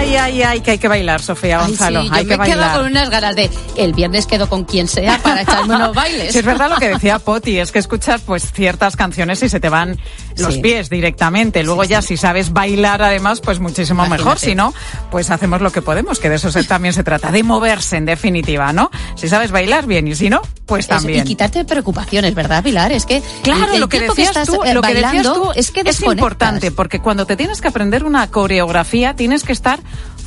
[0.00, 2.00] Ay, ay, ay, que hay que bailar, Sofía Ay, Gonzalo.
[2.02, 2.76] sí, yo hay me que quedo bailar.
[2.76, 6.32] con unas ganas de el viernes quedo con quien sea para echarme unos bailes.
[6.32, 9.60] Sí, es verdad lo que decía Poti, es que escuchas pues ciertas canciones y se
[9.60, 9.98] te van
[10.38, 10.60] los Sí.
[10.62, 11.62] pies directamente.
[11.62, 14.38] Luego ya si sabes bailar además, pues muchísimo mejor.
[14.38, 14.72] Si no,
[15.10, 18.06] pues hacemos lo que podemos, que de eso se- también se trata, de moverse en
[18.06, 18.90] definitiva, ¿no?
[19.16, 21.20] Si sabes bailar bien y si no, pues Eso, también.
[21.20, 22.90] y quitarte preocupaciones, ¿verdad, Pilar?
[22.92, 25.82] Es que Claro, el, lo que decías estás, tú, lo que decías tú es que
[25.84, 29.80] es importante porque cuando te tienes que aprender una coreografía tienes que estar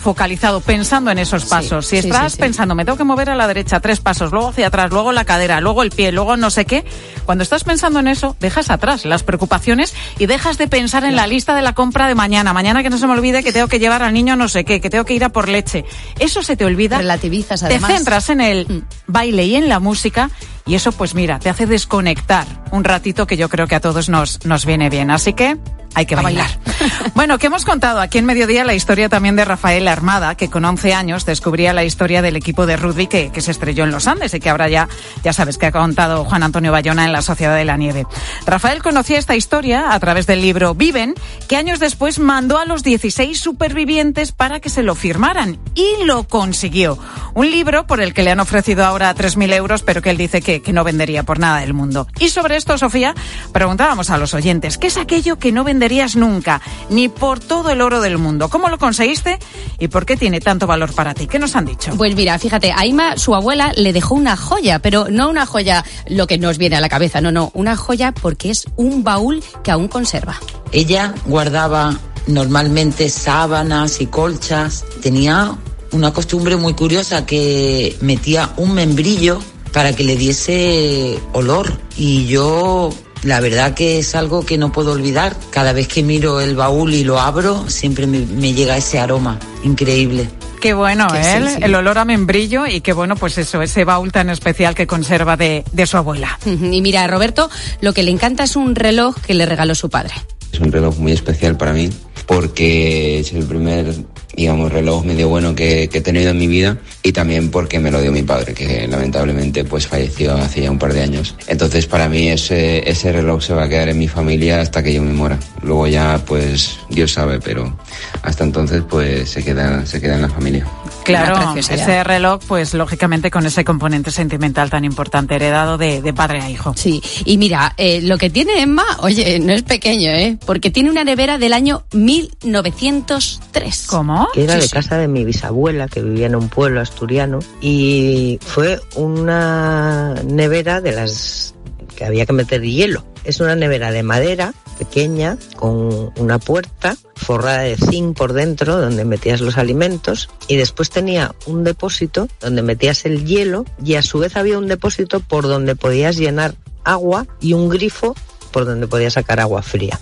[0.03, 1.87] focalizado pensando en esos pasos.
[1.87, 2.41] si estás sí, sí.
[2.41, 5.25] pensando, me tengo que mover a la derecha tres pasos, luego hacia atrás, luego la
[5.25, 6.85] cadera, luego el pie, luego no sé qué,
[7.25, 11.25] cuando estás pensando en eso, dejas atrás las preocupaciones y dejas de pensar en la
[11.25, 12.53] lista de la compra de mañana.
[12.53, 14.81] Mañana que no se me olvide que tengo que llevar al niño no sé qué,
[14.81, 15.85] que tengo que ir a por leche.
[16.19, 16.97] Eso se te olvida.
[16.97, 17.91] Relativizas Te además.
[17.91, 20.29] centras en el baile y en la música
[20.65, 24.10] y eso pues mira, te hace desconectar un ratito que yo creo que a todos
[24.10, 25.12] nos, nos viene bien.
[25.12, 25.58] Así que
[25.95, 26.49] hay que bailar.
[27.15, 30.65] bueno, que hemos contado aquí en Mediodía la historia también de Rafael Armada, que con
[30.65, 34.08] 11 años descubría la historia del equipo de rugby que, que se estrelló en los
[34.08, 34.88] Andes y que ahora ya,
[35.23, 38.08] ya sabes que ha contado Juan Antonio Bayona en la Sociedad de la Nieve.
[38.45, 41.13] Rafael conocía esta historia a través del libro Viven,
[41.47, 46.28] que años después mandó a los 16 supervivientes para que se lo firmaran y lo
[46.28, 46.97] consiguió.
[47.36, 50.41] Un libro por el que le han ofrecido ahora 3.000 euros, pero que él dice
[50.41, 52.07] que, que no vendería por nada del mundo.
[52.19, 53.15] Y sobre esto, Sofía,
[53.51, 57.81] preguntábamos a los oyentes, ¿qué es aquello que no venderías nunca, ni por todo el
[57.81, 58.49] oro del mundo?
[58.49, 59.39] ¿Cómo lo conseguiste
[59.79, 61.27] y por qué tiene tanto valor para ti?
[61.27, 61.93] ¿Qué nos han dicho?
[61.97, 65.83] Pues mira, fíjate, a Ima, su abuela, le dejó una joya, pero no una joya
[66.07, 69.43] lo que nos viene a la cabeza, no, no, una joya porque es un baúl
[69.63, 70.39] que aún conserva.
[70.71, 74.85] Ella guardaba normalmente sábanas y colchas.
[75.01, 75.55] Tenía
[75.91, 79.39] una costumbre muy curiosa que metía un membrillo
[79.73, 81.73] para que le diese olor.
[81.97, 85.36] Y yo, la verdad que es algo que no puedo olvidar.
[85.49, 89.39] Cada vez que miro el baúl y lo abro, siempre me, me llega ese aroma
[89.63, 90.29] increíble.
[90.62, 91.41] Qué bueno, ¿eh?
[91.45, 91.59] sí, sí.
[91.62, 95.36] El olor a membrillo y qué bueno, pues eso, ese baúl tan especial que conserva
[95.36, 96.39] de, de su abuela.
[96.45, 97.49] Y mira, a Roberto
[97.81, 100.13] lo que le encanta es un reloj que le regaló su padre.
[100.53, 101.89] Es un reloj muy especial para mí
[102.25, 103.93] porque es el primer,
[104.35, 107.91] digamos, reloj medio bueno que, que he tenido en mi vida y también porque me
[107.91, 111.35] lo dio mi padre, que lamentablemente pues falleció hace ya un par de años.
[111.47, 114.93] Entonces para mí ese, ese reloj se va a quedar en mi familia hasta que
[114.93, 115.37] yo me muera.
[115.61, 117.77] Luego ya pues Dios sabe, pero
[118.21, 120.65] hasta entonces pues se queda, se queda en la familia.
[121.03, 126.41] Claro, ese reloj, pues lógicamente con ese componente sentimental tan importante, heredado de, de padre
[126.41, 126.73] a hijo.
[126.77, 130.37] Sí, y mira, eh, lo que tiene Emma, oye, no es pequeño, ¿eh?
[130.45, 133.85] Porque tiene una nevera del año 1903.
[133.87, 134.22] ¿Cómo?
[134.33, 138.79] Que era de casa de mi bisabuela que vivía en un pueblo asturiano y fue
[138.95, 141.55] una nevera de las
[141.95, 143.05] que había que meter hielo.
[143.23, 149.05] Es una nevera de madera pequeña con una puerta forrada de zinc por dentro donde
[149.05, 154.19] metías los alimentos y después tenía un depósito donde metías el hielo y a su
[154.19, 158.15] vez había un depósito por donde podías llenar agua y un grifo
[158.51, 159.99] por donde podías sacar agua fría.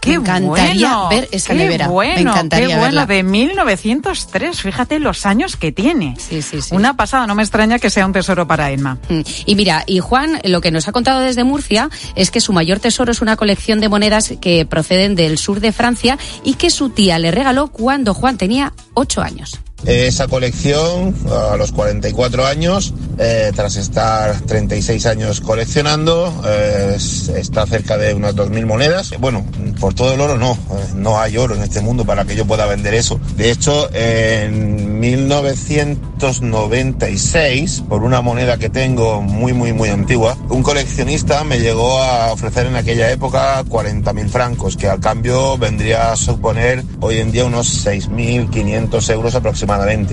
[0.00, 1.86] Qué Me encantaría bueno, ver esa qué nevera.
[1.86, 3.06] Me Bueno, encantaría qué bueno, verla.
[3.06, 4.60] de 1903.
[4.62, 6.16] Fíjate los años que tiene.
[6.18, 6.74] Sí, sí, sí.
[6.74, 8.98] Una pasada, no me extraña que sea un tesoro para Emma.
[9.08, 9.20] Mm.
[9.46, 12.80] Y mira, y Juan lo que nos ha contado desde Murcia es que su mayor
[12.80, 16.90] tesoro es una colección de monedas que proceden del sur de Francia y que su
[16.90, 19.60] tía le regaló cuando Juan tenía ocho años.
[19.86, 26.96] Esa colección a los 44 años, eh, tras estar 36 años coleccionando, eh,
[27.36, 29.12] está cerca de unas 2.000 monedas.
[29.18, 29.46] Bueno,
[29.78, 30.56] por todo el oro no, eh,
[30.94, 33.20] no hay oro en este mundo para que yo pueda vender eso.
[33.36, 41.42] De hecho, en 1996, por una moneda que tengo muy, muy, muy antigua, un coleccionista
[41.44, 46.84] me llegó a ofrecer en aquella época 40.000 francos, que al cambio vendría a suponer
[47.00, 49.69] hoy en día unos 6.500 euros aproximadamente.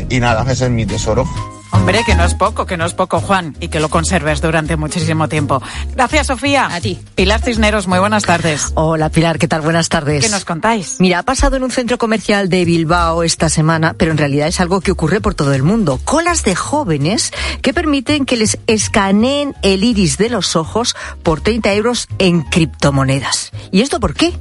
[0.09, 1.27] Y nada, ese es mi tesoro.
[1.71, 4.77] Hombre, que no es poco, que no es poco, Juan, y que lo conserves durante
[4.77, 5.61] muchísimo tiempo.
[5.95, 6.67] Gracias, Sofía.
[6.71, 6.99] A ti.
[7.15, 8.71] Pilar Cisneros, muy buenas tardes.
[8.75, 9.61] Hola, Pilar, ¿qué tal?
[9.61, 10.23] Buenas tardes.
[10.23, 10.97] ¿Qué nos contáis?
[10.99, 14.59] Mira, ha pasado en un centro comercial de Bilbao esta semana, pero en realidad es
[14.59, 15.99] algo que ocurre por todo el mundo.
[16.03, 21.73] Colas de jóvenes que permiten que les escaneen el iris de los ojos por 30
[21.73, 23.51] euros en criptomonedas.
[23.71, 24.33] ¿Y esto por qué?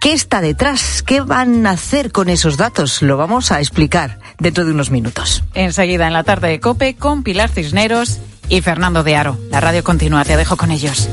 [0.00, 1.02] ¿Qué está detrás?
[1.02, 3.02] ¿Qué van a hacer con esos datos?
[3.02, 5.42] Lo vamos a explicar dentro de unos minutos.
[5.54, 9.38] Enseguida en la tarde de Cope con Pilar Cisneros y Fernando de Aro.
[9.50, 11.08] La radio continúa, te dejo con ellos.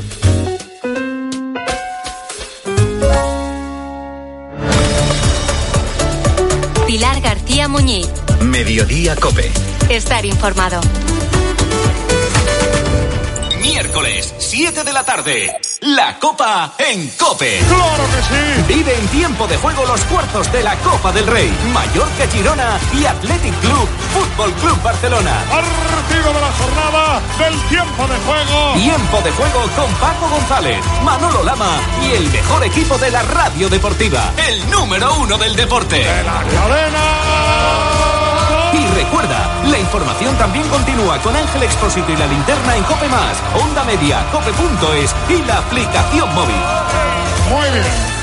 [6.86, 8.08] Pilar García Muñiz.
[8.42, 9.50] Mediodía Cope.
[9.88, 10.80] Estar informado.
[13.62, 15.56] Miércoles, 7 de la tarde.
[15.82, 17.60] La Copa en Cope.
[17.68, 18.74] ¡Claro que sí!
[18.74, 21.48] Vive en tiempo de juego los cuartos de la Copa del Rey.
[21.72, 25.44] Mallorca Girona y Athletic Club, Fútbol Club Barcelona.
[25.48, 28.74] Partido de la jornada del tiempo de juego.
[28.74, 33.68] Tiempo de juego con Paco González, Manolo Lama y el mejor equipo de la radio
[33.68, 34.32] deportiva.
[34.48, 35.98] El número uno del deporte.
[35.98, 38.21] ¡De la cadena!
[38.72, 43.42] Y recuerda, la información también continúa con Ángel Expósito y la linterna en Cope Más,
[43.62, 46.56] Onda Media, Cope.es y la aplicación móvil.
[47.50, 48.21] Muy bien.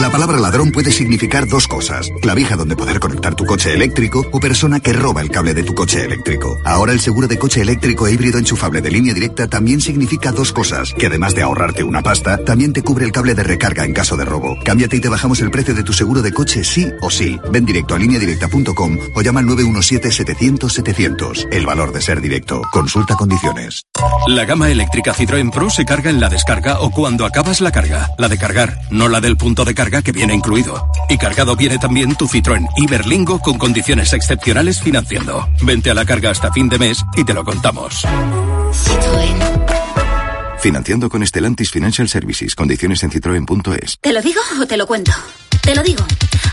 [0.00, 2.10] La palabra ladrón puede significar dos cosas.
[2.20, 5.74] Clavija donde poder conectar tu coche eléctrico o persona que roba el cable de tu
[5.74, 6.58] coche eléctrico.
[6.66, 10.52] Ahora el seguro de coche eléctrico e híbrido enchufable de línea directa también significa dos
[10.52, 10.92] cosas.
[10.92, 14.18] Que además de ahorrarte una pasta, también te cubre el cable de recarga en caso
[14.18, 14.58] de robo.
[14.62, 17.40] Cámbiate y te bajamos el precio de tu seguro de coche sí o sí.
[17.50, 21.48] Ven directo a lineadirecta.com o llama al 917-700-700.
[21.50, 22.60] El valor de ser directo.
[22.70, 23.80] Consulta condiciones.
[24.26, 28.10] La gama eléctrica Citroën Pro se carga en la descarga o cuando acabas la carga.
[28.18, 30.88] La de cargar, no la del punto de carga que viene incluido.
[31.08, 35.48] Y cargado viene también tu Citroën Iberlingo con condiciones excepcionales financiando.
[35.62, 38.02] Vente a la carga hasta fin de mes y te lo contamos.
[40.58, 42.54] Financiando con Stellantis Financial Services.
[42.54, 43.98] Condiciones en citroen.es.
[44.00, 45.12] ¿Te lo digo o te lo cuento?
[45.62, 46.04] Te lo digo.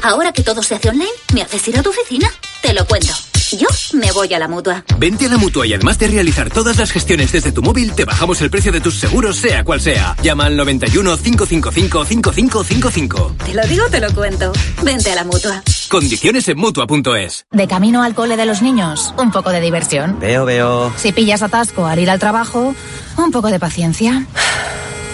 [0.04, 2.30] Ahora que todo se hace online, ¿me haces ir a tu oficina?
[2.62, 3.14] Te lo cuento.
[3.58, 4.84] Yo me voy a la mutua.
[4.98, 8.04] Vente a la mutua y además de realizar todas las gestiones desde tu móvil, te
[8.04, 10.18] bajamos el precio de tus seguros, sea cual sea.
[10.22, 13.36] Llama al 91 555 5555.
[13.46, 14.52] Te lo digo, te lo cuento.
[14.84, 15.64] Vente a la mutua.
[15.88, 17.46] Condiciones en mutua.es.
[17.52, 20.20] De camino al cole de los niños, un poco de diversión.
[20.20, 20.92] Veo, veo.
[20.98, 22.76] Si pillas atasco al ir al trabajo,
[23.16, 24.26] un poco de paciencia.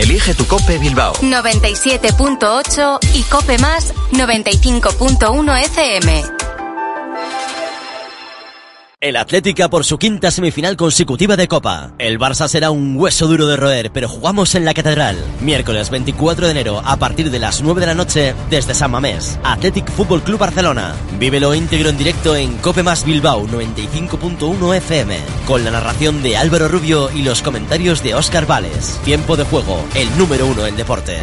[0.00, 1.12] Elige tu Cope Bilbao.
[1.20, 6.24] 97.8 y Cope Más 95.1 FM.
[9.02, 11.92] El Atlética por su quinta semifinal consecutiva de Copa.
[11.96, 15.16] El Barça será un hueso duro de roer, pero jugamos en la Catedral.
[15.40, 19.38] Miércoles 24 de enero a partir de las 9 de la noche desde San Mamés.
[19.42, 20.94] Athletic Fútbol Club Barcelona.
[21.18, 25.16] Vívelo íntegro en directo en Cope Más Bilbao 95.1 FM.
[25.46, 29.00] Con la narración de Álvaro Rubio y los comentarios de Óscar Vales.
[29.02, 31.16] Tiempo de juego, el número uno en deporte.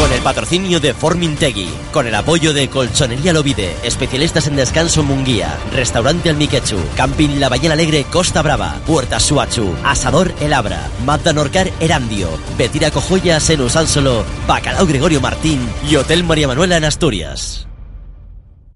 [0.00, 5.58] Con el patrocinio de Formintegui, con el apoyo de Colchonería Lovide, especialistas en descanso Munguía,
[5.74, 6.30] Restaurante
[6.70, 12.28] Almiquechu, Camping La Ballena Alegre Costa Brava, Puerta Suachu, Asador El Abra, Mazda Norcar Erandio,
[12.56, 15.60] Betira Cojoyas en Usánsolo, Bacalao Gregorio Martín.
[15.88, 17.66] Y Hotel María Manuela en Asturias.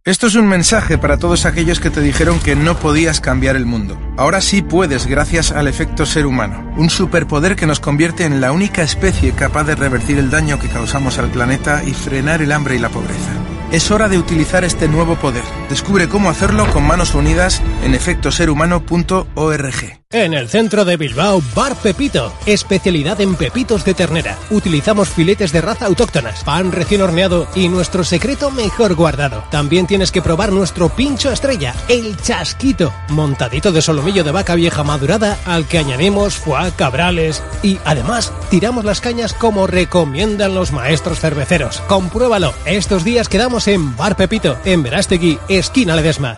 [0.04, 3.64] Esto es un mensaje para todos aquellos que te dijeron que no podías cambiar el
[3.64, 3.98] mundo.
[4.18, 8.52] Ahora sí puedes gracias al efecto ser humano, un superpoder que nos convierte en la
[8.52, 12.76] única especie capaz de revertir el daño que causamos al planeta y frenar el hambre
[12.76, 13.32] y la pobreza.
[13.74, 15.42] Es hora de utilizar este nuevo poder.
[15.68, 20.03] Descubre cómo hacerlo con manos unidas en efectoserhumano.org.
[20.14, 22.32] En el centro de Bilbao, Bar Pepito.
[22.46, 24.38] Especialidad en pepitos de ternera.
[24.48, 29.42] Utilizamos filetes de raza autóctonas, pan recién horneado y nuestro secreto mejor guardado.
[29.50, 32.94] También tienes que probar nuestro pincho estrella, el chasquito.
[33.08, 38.84] Montadito de solomillo de vaca vieja madurada al que añadimos foie, cabrales y además tiramos
[38.84, 41.80] las cañas como recomiendan los maestros cerveceros.
[41.88, 42.54] Compruébalo.
[42.66, 46.36] Estos días quedamos en Bar Pepito, en Verástegui, esquina Ledesma.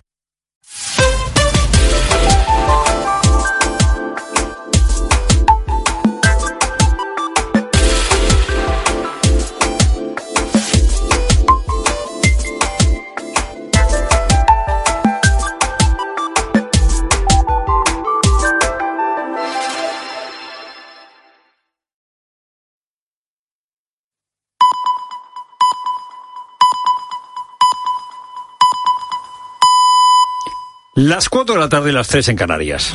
[30.96, 32.94] Las 4 de la tarde y las 3 en Canarias.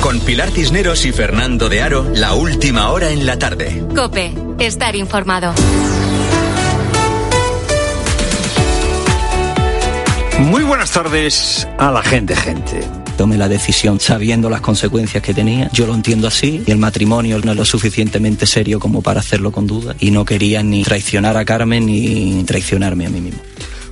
[0.00, 3.84] Con Pilar Cisneros y Fernando de Aro, la última hora en la tarde.
[3.92, 5.52] Cope, estar informado.
[10.42, 12.80] Muy buenas tardes a la gente, gente.
[13.18, 15.68] Tomé la decisión sabiendo las consecuencias que tenía.
[15.72, 16.62] Yo lo entiendo así.
[16.64, 19.96] Y el matrimonio no es lo suficientemente serio como para hacerlo con duda.
[19.98, 23.40] Y no quería ni traicionar a Carmen ni traicionarme a mí mismo.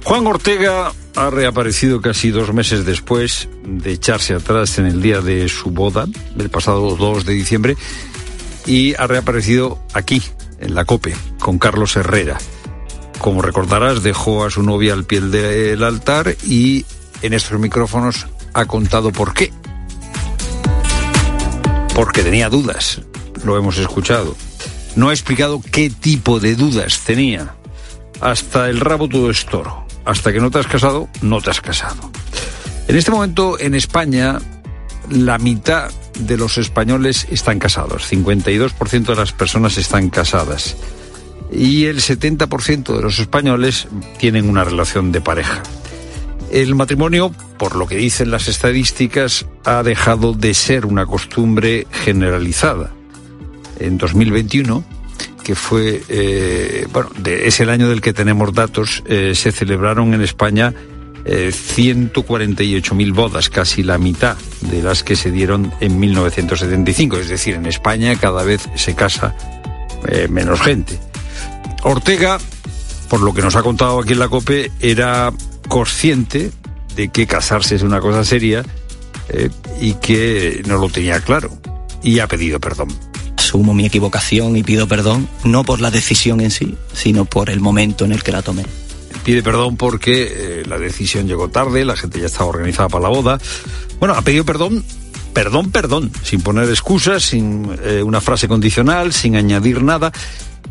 [0.04, 5.48] Juan Ortega ha reaparecido casi dos meses después de echarse atrás en el día de
[5.48, 7.76] su boda, del pasado 2 de diciembre,
[8.66, 10.22] y ha reaparecido aquí,
[10.58, 12.38] en la COPE, con Carlos Herrera.
[13.18, 16.84] Como recordarás, dejó a su novia al pie del altar y
[17.20, 19.52] en estos micrófonos ha contado por qué.
[21.94, 23.02] Porque tenía dudas,
[23.44, 24.34] lo hemos escuchado.
[24.96, 27.54] No ha explicado qué tipo de dudas tenía.
[28.20, 31.60] Hasta el rabo todo es toro hasta que no te has casado, no te has
[31.60, 32.10] casado.
[32.88, 34.38] En este momento en España,
[35.10, 40.76] la mitad de los españoles están casados, 52% de las personas están casadas
[41.50, 43.86] y el 70% de los españoles
[44.18, 45.62] tienen una relación de pareja.
[46.50, 52.90] El matrimonio, por lo que dicen las estadísticas, ha dejado de ser una costumbre generalizada.
[53.78, 54.84] En 2021,
[55.42, 60.22] que fue, eh, bueno, es el año del que tenemos datos, eh, se celebraron en
[60.22, 60.72] España
[61.24, 67.18] eh, 148.000 bodas, casi la mitad de las que se dieron en 1975.
[67.18, 69.34] Es decir, en España cada vez se casa
[70.08, 70.98] eh, menos gente.
[71.82, 72.38] Ortega,
[73.08, 75.32] por lo que nos ha contado aquí en la COPE, era
[75.68, 76.50] consciente
[76.96, 78.64] de que casarse es una cosa seria
[79.80, 81.56] y que no lo tenía claro
[82.02, 82.88] y ha pedido perdón
[83.36, 87.60] asumo mi equivocación y pido perdón, no por la decisión en sí, sino por el
[87.60, 88.64] momento en el que la tomé.
[89.24, 93.08] Pide perdón porque eh, la decisión llegó tarde, la gente ya estaba organizada para la
[93.08, 93.38] boda.
[94.00, 94.84] Bueno, ha pedido perdón,
[95.32, 100.12] perdón, perdón, sin poner excusas, sin eh, una frase condicional, sin añadir nada.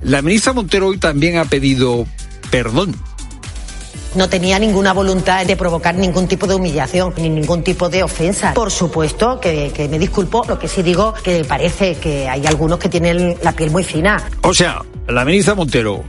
[0.01, 2.05] La ministra Montero hoy también ha pedido
[2.49, 2.95] perdón
[4.15, 8.53] no tenía ninguna voluntad de provocar ningún tipo de humillación ni ningún tipo de ofensa.
[8.53, 12.89] Por supuesto que, me disculpo, lo que sí digo que parece que hay algunos que
[12.89, 14.23] tienen la piel muy fina.
[14.41, 16.03] O sea, la ministra Montero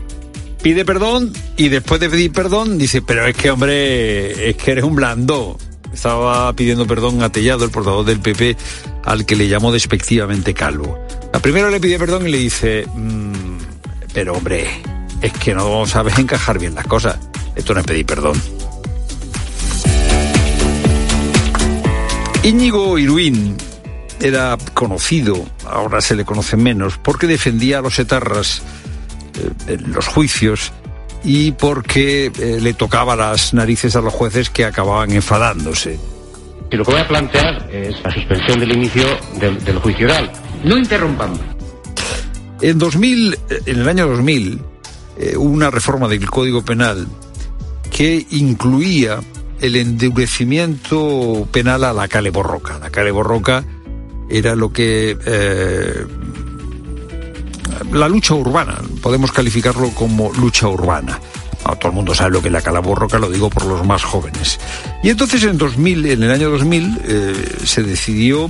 [0.62, 4.84] pide perdón y después de pedir perdón dice, pero es que hombre, es que eres
[4.84, 5.58] un blando.
[5.92, 8.56] Estaba pidiendo perdón a Tellado, el portavoz del PP,
[9.04, 10.98] al que le llamó despectivamente calvo.
[11.32, 13.58] La primera le pide perdón y le dice, mm,
[14.14, 14.66] pero hombre,
[15.20, 17.18] es que no sabes encajar bien las cosas.
[17.56, 18.40] Esto no es pedir perdón.
[22.42, 23.56] Íñigo Iruín
[24.20, 28.62] era conocido, ahora se le conoce menos, porque defendía a los etarras
[29.34, 30.72] eh, en los juicios
[31.24, 35.98] y porque eh, le tocaba las narices a los jueces que acababan enfadándose.
[36.70, 39.04] Y lo que voy a plantear es la suspensión del inicio
[39.38, 40.32] del, juicio oral.
[40.64, 41.38] No interrumpamos.
[42.60, 44.60] En 2000, en el año 2000,
[45.18, 47.06] eh, hubo una reforma del Código Penal
[47.92, 49.20] que incluía
[49.60, 52.78] el endurecimiento penal a la cale borroca.
[52.78, 53.64] La cale borroca
[54.28, 56.06] era lo que eh,
[57.92, 61.20] la lucha urbana, podemos calificarlo como lucha urbana.
[61.78, 64.02] todo el mundo sabe lo que es la cala borroca, lo digo por los más
[64.02, 64.58] jóvenes.
[65.02, 68.48] Y entonces en 2000, en el año 2000, eh, se decidió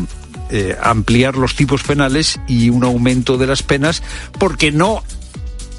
[0.51, 4.03] eh, ampliar los tipos penales y un aumento de las penas
[4.39, 5.03] porque no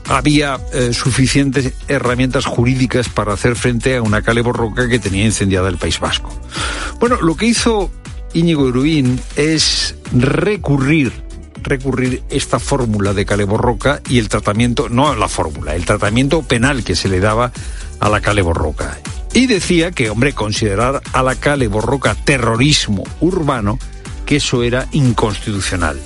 [0.08, 5.70] había eh, suficientes herramientas jurídicas para hacer frente a una cale borroca que tenía incendiada
[5.70, 6.34] el País Vasco.
[7.00, 7.92] Bueno, lo que hizo
[8.34, 11.24] Íñigo Iruín es recurrir
[11.64, 16.84] recurrir esta fórmula de cale borroca y el tratamiento, no la fórmula, el tratamiento penal
[16.84, 17.52] que se le daba
[18.00, 19.00] a la cale borroca.
[19.34, 23.80] Y decía que, hombre, considerar a la cale borroca terrorismo urbano
[24.26, 26.00] que eso era inconstitucional.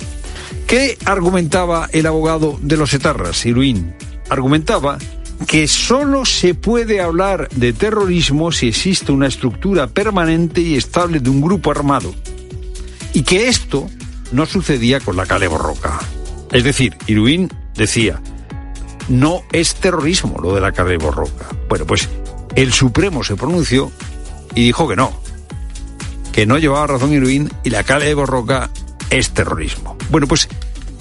[0.68, 3.94] ¿Qué argumentaba el abogado de los etarras, Iruín?
[4.28, 4.98] Argumentaba
[5.46, 11.30] que solo se puede hablar de terrorismo si existe una estructura permanente y estable de
[11.30, 12.14] un grupo armado.
[13.14, 13.88] Y que esto
[14.30, 16.00] no sucedía con la Cale Borroca.
[16.52, 18.20] Es decir, Iruín decía,
[19.08, 21.46] no es terrorismo lo de la Cale Borroca.
[21.70, 22.10] Bueno, pues
[22.56, 23.90] el Supremo se pronunció
[24.54, 25.18] y dijo que no,
[26.30, 28.68] que no llevaba razón Iruín y la Cale Borroca
[29.10, 29.96] es terrorismo.
[30.10, 30.48] Bueno, pues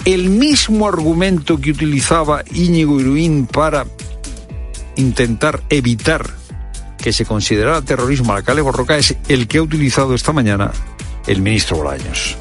[0.06, 3.86] el mismo argumento que utilizaba Íñigo Iruín para
[4.96, 6.26] intentar evitar
[6.98, 10.72] que se considerara terrorismo a la Cale Borroca es el que ha utilizado esta mañana
[11.28, 12.38] el ministro Bolaños.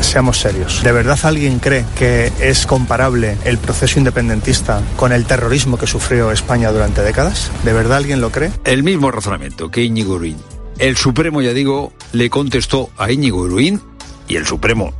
[0.00, 0.82] Seamos serios.
[0.82, 6.30] ¿De verdad alguien cree que es comparable el proceso independentista con el terrorismo que sufrió
[6.30, 7.50] España durante décadas?
[7.64, 8.50] ¿De verdad alguien lo cree?
[8.64, 10.36] El mismo razonamiento que Íñigo Iruín.
[10.78, 13.80] El Supremo, ya digo, le contestó a Íñigo Iruín
[14.28, 14.92] y el Supremo,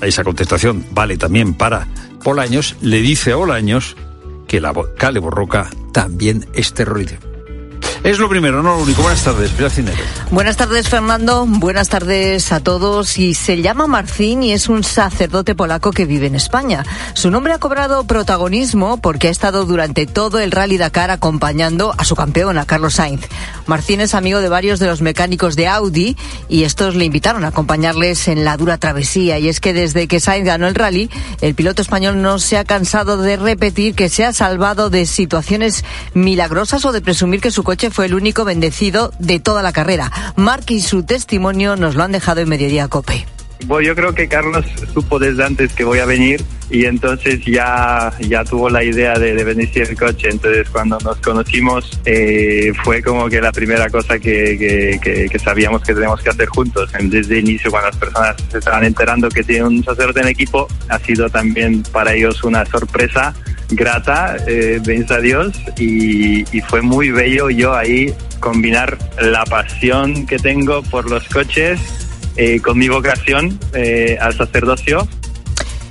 [0.00, 1.86] esa contestación vale también para
[2.22, 3.96] Bolaños, le dice a Bolaños
[4.46, 7.33] que la Cale Borroca también es terrorismo.
[8.04, 9.00] Es lo primero, no lo único.
[9.00, 9.72] Buenas tardes, Pilar.
[10.30, 11.46] Buenas tardes, Fernando.
[11.48, 13.16] Buenas tardes a todos.
[13.18, 16.84] Y se llama Marcín y es un sacerdote polaco que vive en España.
[17.14, 22.04] Su nombre ha cobrado protagonismo porque ha estado durante todo el Rally Dakar acompañando a
[22.04, 23.26] su campeón, a Carlos Sainz.
[23.66, 26.14] Marcín es amigo de varios de los mecánicos de Audi
[26.50, 29.38] y estos le invitaron a acompañarles en la dura travesía.
[29.38, 31.08] Y es que desde que Sainz ganó el rally,
[31.40, 35.86] el piloto español no se ha cansado de repetir que se ha salvado de situaciones
[36.12, 40.10] milagrosas o de presumir que su coche fue el único bendecido de toda la carrera.
[40.34, 43.24] Mark y su testimonio nos lo han dejado en Mediodía Cope.
[43.66, 48.12] Bueno, yo creo que Carlos supo desde antes que voy a venir y entonces ya,
[48.18, 50.28] ya tuvo la idea de, de bendecir el coche.
[50.28, 55.38] Entonces cuando nos conocimos eh, fue como que la primera cosa que, que, que, que
[55.38, 56.90] sabíamos que tenemos que hacer juntos.
[57.00, 60.66] Desde el inicio cuando las personas se estaban enterando que tienen un sacerdote en equipo
[60.88, 63.32] ha sido también para ellos una sorpresa
[63.70, 70.82] grata, eh, a Dios, y, fue muy bello yo ahí combinar la pasión que tengo
[70.82, 71.80] por los coches
[72.36, 75.06] eh, con mi vocación eh, al sacerdocio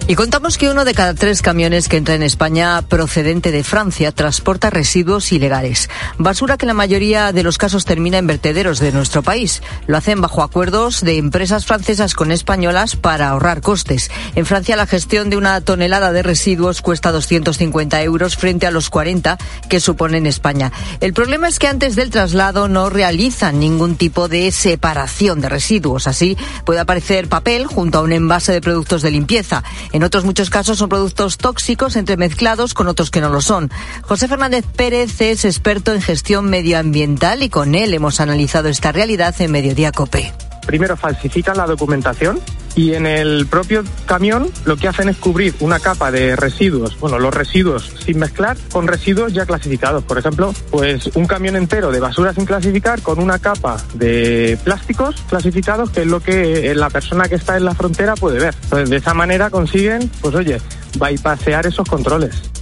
[0.05, 4.11] y contamos que uno de cada tres camiones que entra en España procedente de Francia
[4.11, 5.89] transporta residuos ilegales.
[6.17, 9.61] Basura que la mayoría de los casos termina en vertederos de nuestro país.
[9.87, 14.11] Lo hacen bajo acuerdos de empresas francesas con españolas para ahorrar costes.
[14.35, 18.89] En Francia la gestión de una tonelada de residuos cuesta 250 euros frente a los
[18.89, 19.37] 40
[19.69, 20.73] que supone en España.
[20.99, 26.07] El problema es que antes del traslado no realizan ningún tipo de separación de residuos.
[26.07, 29.63] Así puede aparecer papel junto a un envase de productos de limpieza.
[29.93, 33.71] En otros muchos casos son productos tóxicos entremezclados con otros que no lo son.
[34.01, 39.33] José Fernández Pérez es experto en gestión medioambiental y con él hemos analizado esta realidad
[39.39, 40.33] en Mediodía Cope.
[40.65, 42.39] Primero falsifican la documentación
[42.75, 47.19] y en el propio camión lo que hacen es cubrir una capa de residuos, bueno,
[47.19, 50.03] los residuos sin mezclar con residuos ya clasificados.
[50.03, 55.23] Por ejemplo, pues un camión entero de basura sin clasificar con una capa de plásticos
[55.29, 58.55] clasificados, que es lo que la persona que está en la frontera puede ver.
[58.63, 60.59] Entonces, de esa manera consiguen, pues oye,
[60.97, 62.52] bypassear esos controles.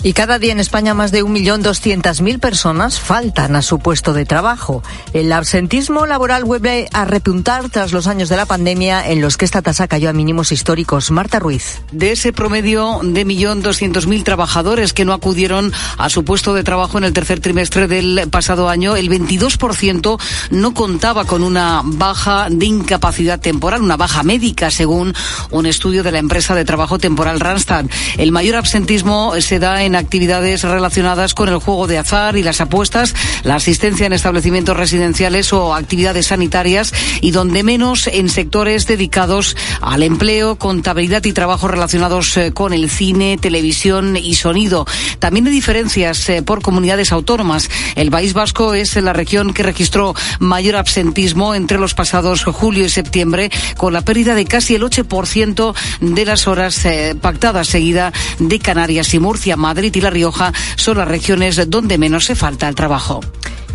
[0.00, 4.84] Y cada día en España más de 1.200.000 personas faltan a su puesto de trabajo.
[5.12, 9.44] El absentismo laboral vuelve a repuntar tras los años de la pandemia en los que
[9.44, 11.10] esta tasa cayó a mínimos históricos.
[11.10, 11.82] Marta Ruiz.
[11.90, 17.04] De ese promedio de 1.200.000 trabajadores que no acudieron a su puesto de trabajo en
[17.04, 20.20] el tercer trimestre del pasado año, el 22%
[20.50, 25.12] no contaba con una baja de incapacidad temporal, una baja médica, según
[25.50, 27.86] un estudio de la empresa de trabajo temporal Randstad.
[28.16, 32.42] El mayor absentismo se da en en actividades relacionadas con el juego de azar y
[32.42, 38.86] las apuestas, la asistencia en establecimientos residenciales o actividades sanitarias y donde menos en sectores
[38.86, 44.84] dedicados al empleo, contabilidad y trabajo relacionados eh, con el cine, televisión y sonido.
[45.18, 47.70] También hay diferencias eh, por comunidades autónomas.
[47.96, 52.90] El País Vasco es la región que registró mayor absentismo entre los pasados julio y
[52.90, 58.58] septiembre, con la pérdida de casi el 8% de las horas eh, pactadas, seguida de
[58.58, 59.56] Canarias y Murcia.
[59.84, 63.20] Y La Rioja son las regiones donde menos se falta el trabajo.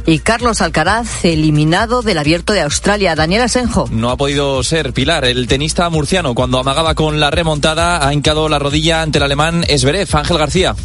[0.05, 3.15] Y Carlos Alcaraz, eliminado del abierto de Australia.
[3.15, 3.87] Daniel Asenjo.
[3.89, 5.23] No ha podido ser Pilar.
[5.23, 9.63] El tenista murciano, cuando amagaba con la remontada, ha hincado la rodilla ante el alemán
[9.67, 10.09] Esberev.
[10.13, 10.75] Ángel García.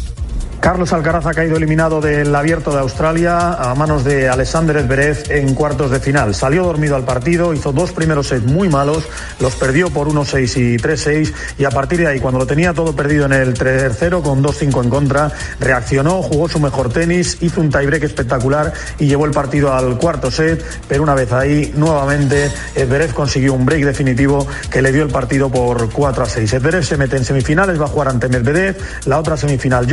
[0.59, 5.55] Carlos Alcaraz ha caído eliminado del Abierto de Australia a manos de Alexander Zverev en
[5.55, 6.35] cuartos de final.
[6.35, 9.07] Salió dormido al partido, hizo dos primeros sets muy malos,
[9.39, 12.93] los perdió por 1-6 y 3-6 y a partir de ahí, cuando lo tenía todo
[12.93, 15.31] perdido en el tercero con 2-5 en contra,
[15.61, 20.29] reaccionó, jugó su mejor tenis, hizo un tiebreak espectacular y llevó el partido al cuarto
[20.29, 25.09] set, pero una vez ahí, nuevamente, Zverev consiguió un break definitivo que le dio el
[25.09, 26.59] partido por 4-6.
[26.59, 29.87] Zverev se mete en semifinales, va a jugar ante Medvedev, la otra semifinal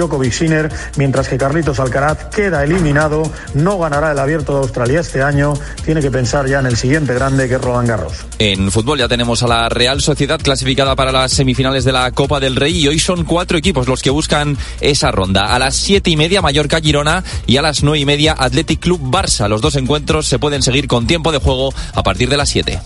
[0.56, 5.54] Djokovic-Sinner mientras que Carlitos Alcaraz queda eliminado, no ganará el Abierto de Australia este año,
[5.84, 8.14] tiene que pensar ya en el siguiente grande que es Roland Garros.
[8.38, 12.40] En fútbol ya tenemos a la Real Sociedad clasificada para las semifinales de la Copa
[12.40, 15.54] del Rey y hoy son cuatro equipos los que buscan esa ronda.
[15.54, 19.00] A las siete y media Mallorca Girona y a las nueve y media Athletic Club
[19.00, 19.48] Barça.
[19.48, 22.80] Los dos encuentros se pueden seguir con tiempo de juego a partir de las siete.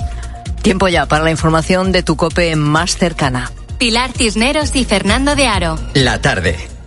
[0.62, 3.50] Tiempo ya para la información de tu cope más cercana.
[3.78, 5.78] Pilar Cisneros y Fernando de Aro.
[5.94, 6.79] La tarde.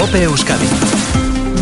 [0.00, 0.99] Cope Euskadi.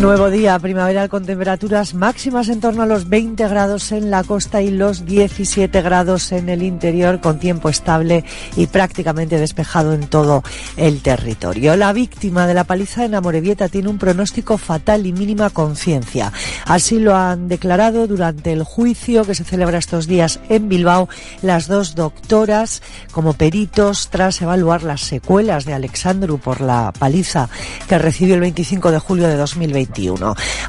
[0.01, 4.63] Nuevo día primaveral con temperaturas máximas en torno a los 20 grados en la costa
[4.63, 8.25] y los 17 grados en el interior con tiempo estable
[8.55, 10.45] y prácticamente despejado en todo
[10.77, 11.75] el territorio.
[11.75, 16.33] La víctima de la paliza en Amorebieta tiene un pronóstico fatal y mínima conciencia.
[16.65, 21.09] Así lo han declarado durante el juicio que se celebra estos días en Bilbao
[21.43, 27.49] las dos doctoras como peritos tras evaluar las secuelas de Alexandru por la paliza
[27.89, 29.88] que recibió el 25 de julio de 2020.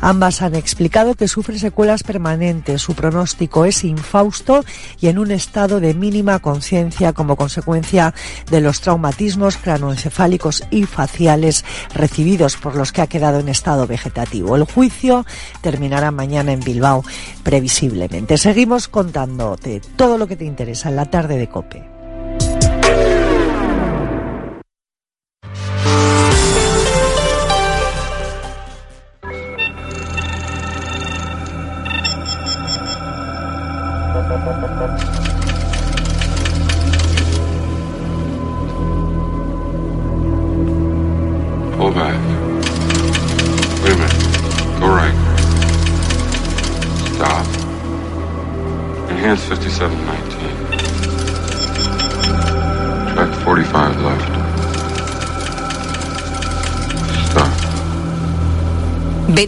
[0.02, 4.64] Ambas han explicado que sufre secuelas permanentes, su pronóstico es infausto
[5.00, 8.14] y en un estado de mínima conciencia como consecuencia
[8.50, 14.56] de los traumatismos cranoencefálicos y faciales recibidos por los que ha quedado en estado vegetativo.
[14.56, 15.26] El juicio
[15.62, 17.04] terminará mañana en Bilbao,
[17.44, 18.38] previsiblemente.
[18.38, 21.99] Seguimos contándote todo lo que te interesa en la tarde de COPE.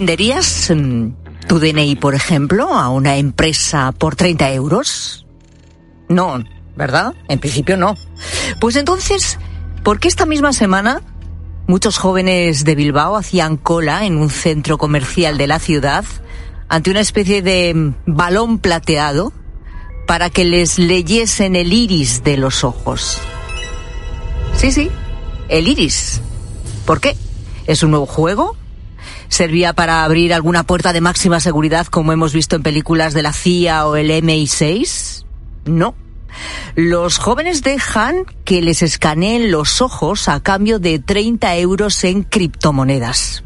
[0.01, 1.11] ¿Venderías mm,
[1.47, 5.27] tu DNI, por ejemplo, a una empresa por 30 euros?
[6.09, 6.43] No,
[6.75, 7.13] ¿verdad?
[7.29, 7.95] En principio no.
[8.59, 9.37] Pues entonces,
[9.83, 11.03] ¿por qué esta misma semana
[11.67, 16.03] muchos jóvenes de Bilbao hacían cola en un centro comercial de la ciudad
[16.67, 19.33] ante una especie de mm, balón plateado
[20.07, 23.19] para que les leyesen el iris de los ojos?
[24.55, 24.89] Sí, sí,
[25.47, 26.21] el iris.
[26.87, 27.15] ¿Por qué?
[27.67, 28.57] ¿Es un nuevo juego?
[29.31, 33.31] ¿Servía para abrir alguna puerta de máxima seguridad como hemos visto en películas de la
[33.31, 35.23] CIA o el MI6?
[35.63, 35.95] No.
[36.75, 43.45] Los jóvenes dejan que les escaneen los ojos a cambio de 30 euros en criptomonedas.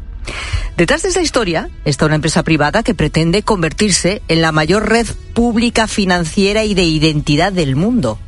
[0.76, 5.06] Detrás de esta historia está una empresa privada que pretende convertirse en la mayor red
[5.34, 8.18] pública financiera y de identidad del mundo.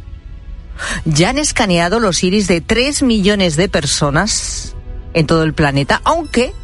[1.04, 4.76] Ya han escaneado los iris de 3 millones de personas
[5.12, 6.54] en todo el planeta, aunque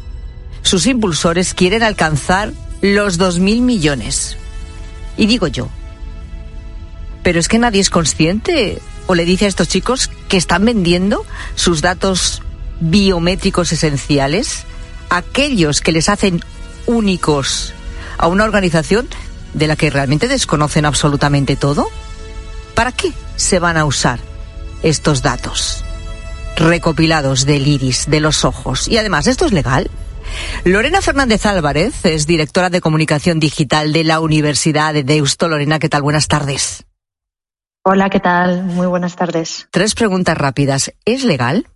[0.65, 2.51] sus impulsores quieren alcanzar
[2.81, 4.35] los 2.000 millones.
[5.15, 5.69] Y digo yo,
[7.21, 11.23] pero es que nadie es consciente o le dice a estos chicos que están vendiendo
[11.53, 12.41] sus datos
[12.79, 14.63] biométricos esenciales,
[15.11, 16.43] aquellos que les hacen
[16.87, 17.73] únicos
[18.17, 19.07] a una organización
[19.53, 21.87] de la que realmente desconocen absolutamente todo.
[22.73, 24.19] ¿Para qué se van a usar
[24.81, 25.85] estos datos
[26.57, 28.87] recopilados del iris, de los ojos?
[28.87, 29.91] Y además, ¿esto es legal?
[30.63, 35.47] Lorena Fernández Álvarez es directora de comunicación digital de la Universidad de Deusto.
[35.47, 36.01] Lorena, ¿qué tal?
[36.01, 36.85] Buenas tardes.
[37.83, 38.63] Hola, ¿qué tal?
[38.63, 39.67] Muy buenas tardes.
[39.69, 40.91] Tres preguntas rápidas.
[41.05, 41.67] ¿Es legal?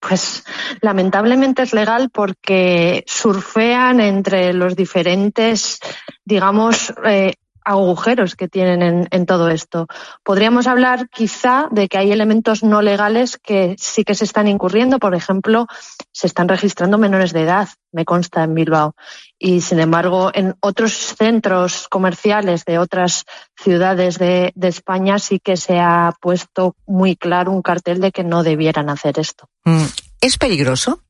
[0.00, 0.44] Pues
[0.80, 5.78] lamentablemente es legal porque surfean entre los diferentes,
[6.24, 7.34] digamos, eh,
[7.70, 9.86] agujeros que tienen en, en, todo esto.
[10.22, 14.98] Podríamos hablar quizá de que hay elementos no legales que sí que se están incurriendo.
[14.98, 15.66] Por ejemplo,
[16.12, 18.94] se están registrando menores de edad, me consta en Bilbao.
[19.38, 23.24] Y sin embargo, en otros centros comerciales de otras
[23.56, 28.24] ciudades de, de España sí que se ha puesto muy claro un cartel de que
[28.24, 29.48] no debieran hacer esto.
[29.64, 29.86] Mm,
[30.20, 31.02] ¿Es peligroso?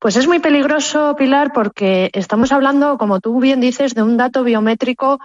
[0.00, 4.44] Pues es muy peligroso, Pilar, porque estamos hablando, como tú bien dices, de un dato
[4.44, 5.18] biométrico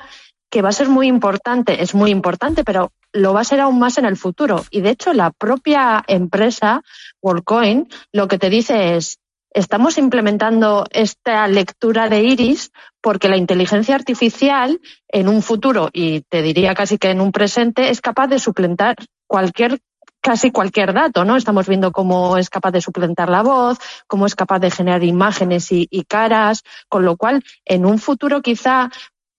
[0.50, 3.78] que va a ser muy importante, es muy importante, pero lo va a ser aún
[3.78, 4.64] más en el futuro.
[4.72, 6.82] Y de hecho, la propia empresa
[7.22, 9.20] WorldCoin lo que te dice es,
[9.52, 16.42] estamos implementando esta lectura de iris porque la inteligencia artificial en un futuro, y te
[16.42, 18.96] diría casi que en un presente, es capaz de suplantar
[19.28, 19.80] cualquier
[20.24, 21.36] casi cualquier dato, ¿no?
[21.36, 25.68] Estamos viendo cómo es capaz de suplantar la voz, cómo es capaz de generar imágenes
[25.70, 28.90] y, caras, con lo cual en un futuro quizá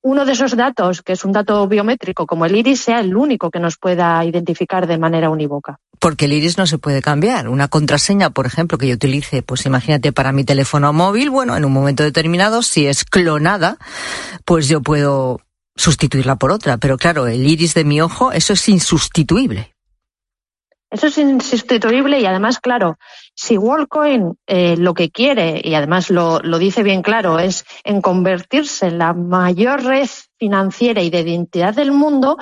[0.03, 3.51] uno de esos datos, que es un dato biométrico como el iris, sea el único
[3.51, 5.79] que nos pueda identificar de manera unívoca.
[5.99, 7.49] Porque el iris no se puede cambiar.
[7.49, 11.65] Una contraseña, por ejemplo, que yo utilice, pues imagínate para mi teléfono móvil, bueno, en
[11.65, 13.79] un momento determinado, si es clonada,
[14.45, 15.41] pues yo puedo
[15.77, 16.77] sustituirla por otra.
[16.77, 19.74] Pero claro, el iris de mi ojo, eso es insustituible.
[20.95, 22.99] Eso es insustituible y además, claro,
[23.35, 28.01] si WorldCoin eh, lo que quiere, y además lo, lo dice bien claro, es en
[28.01, 32.39] convertirse en la mayor red financiera y de identidad del mundo,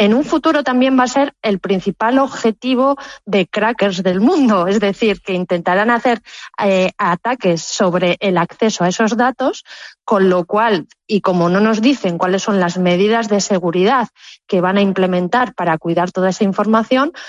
[0.00, 2.96] en un futuro también va a ser el principal objetivo
[3.26, 6.22] de crackers del mundo, es decir, que intentarán hacer
[6.64, 9.62] eh, ataques sobre el acceso a esos datos,
[10.02, 14.08] con lo cual, y como no nos dicen cuáles son las medidas de seguridad
[14.46, 17.12] que van a implementar para cuidar toda esa información,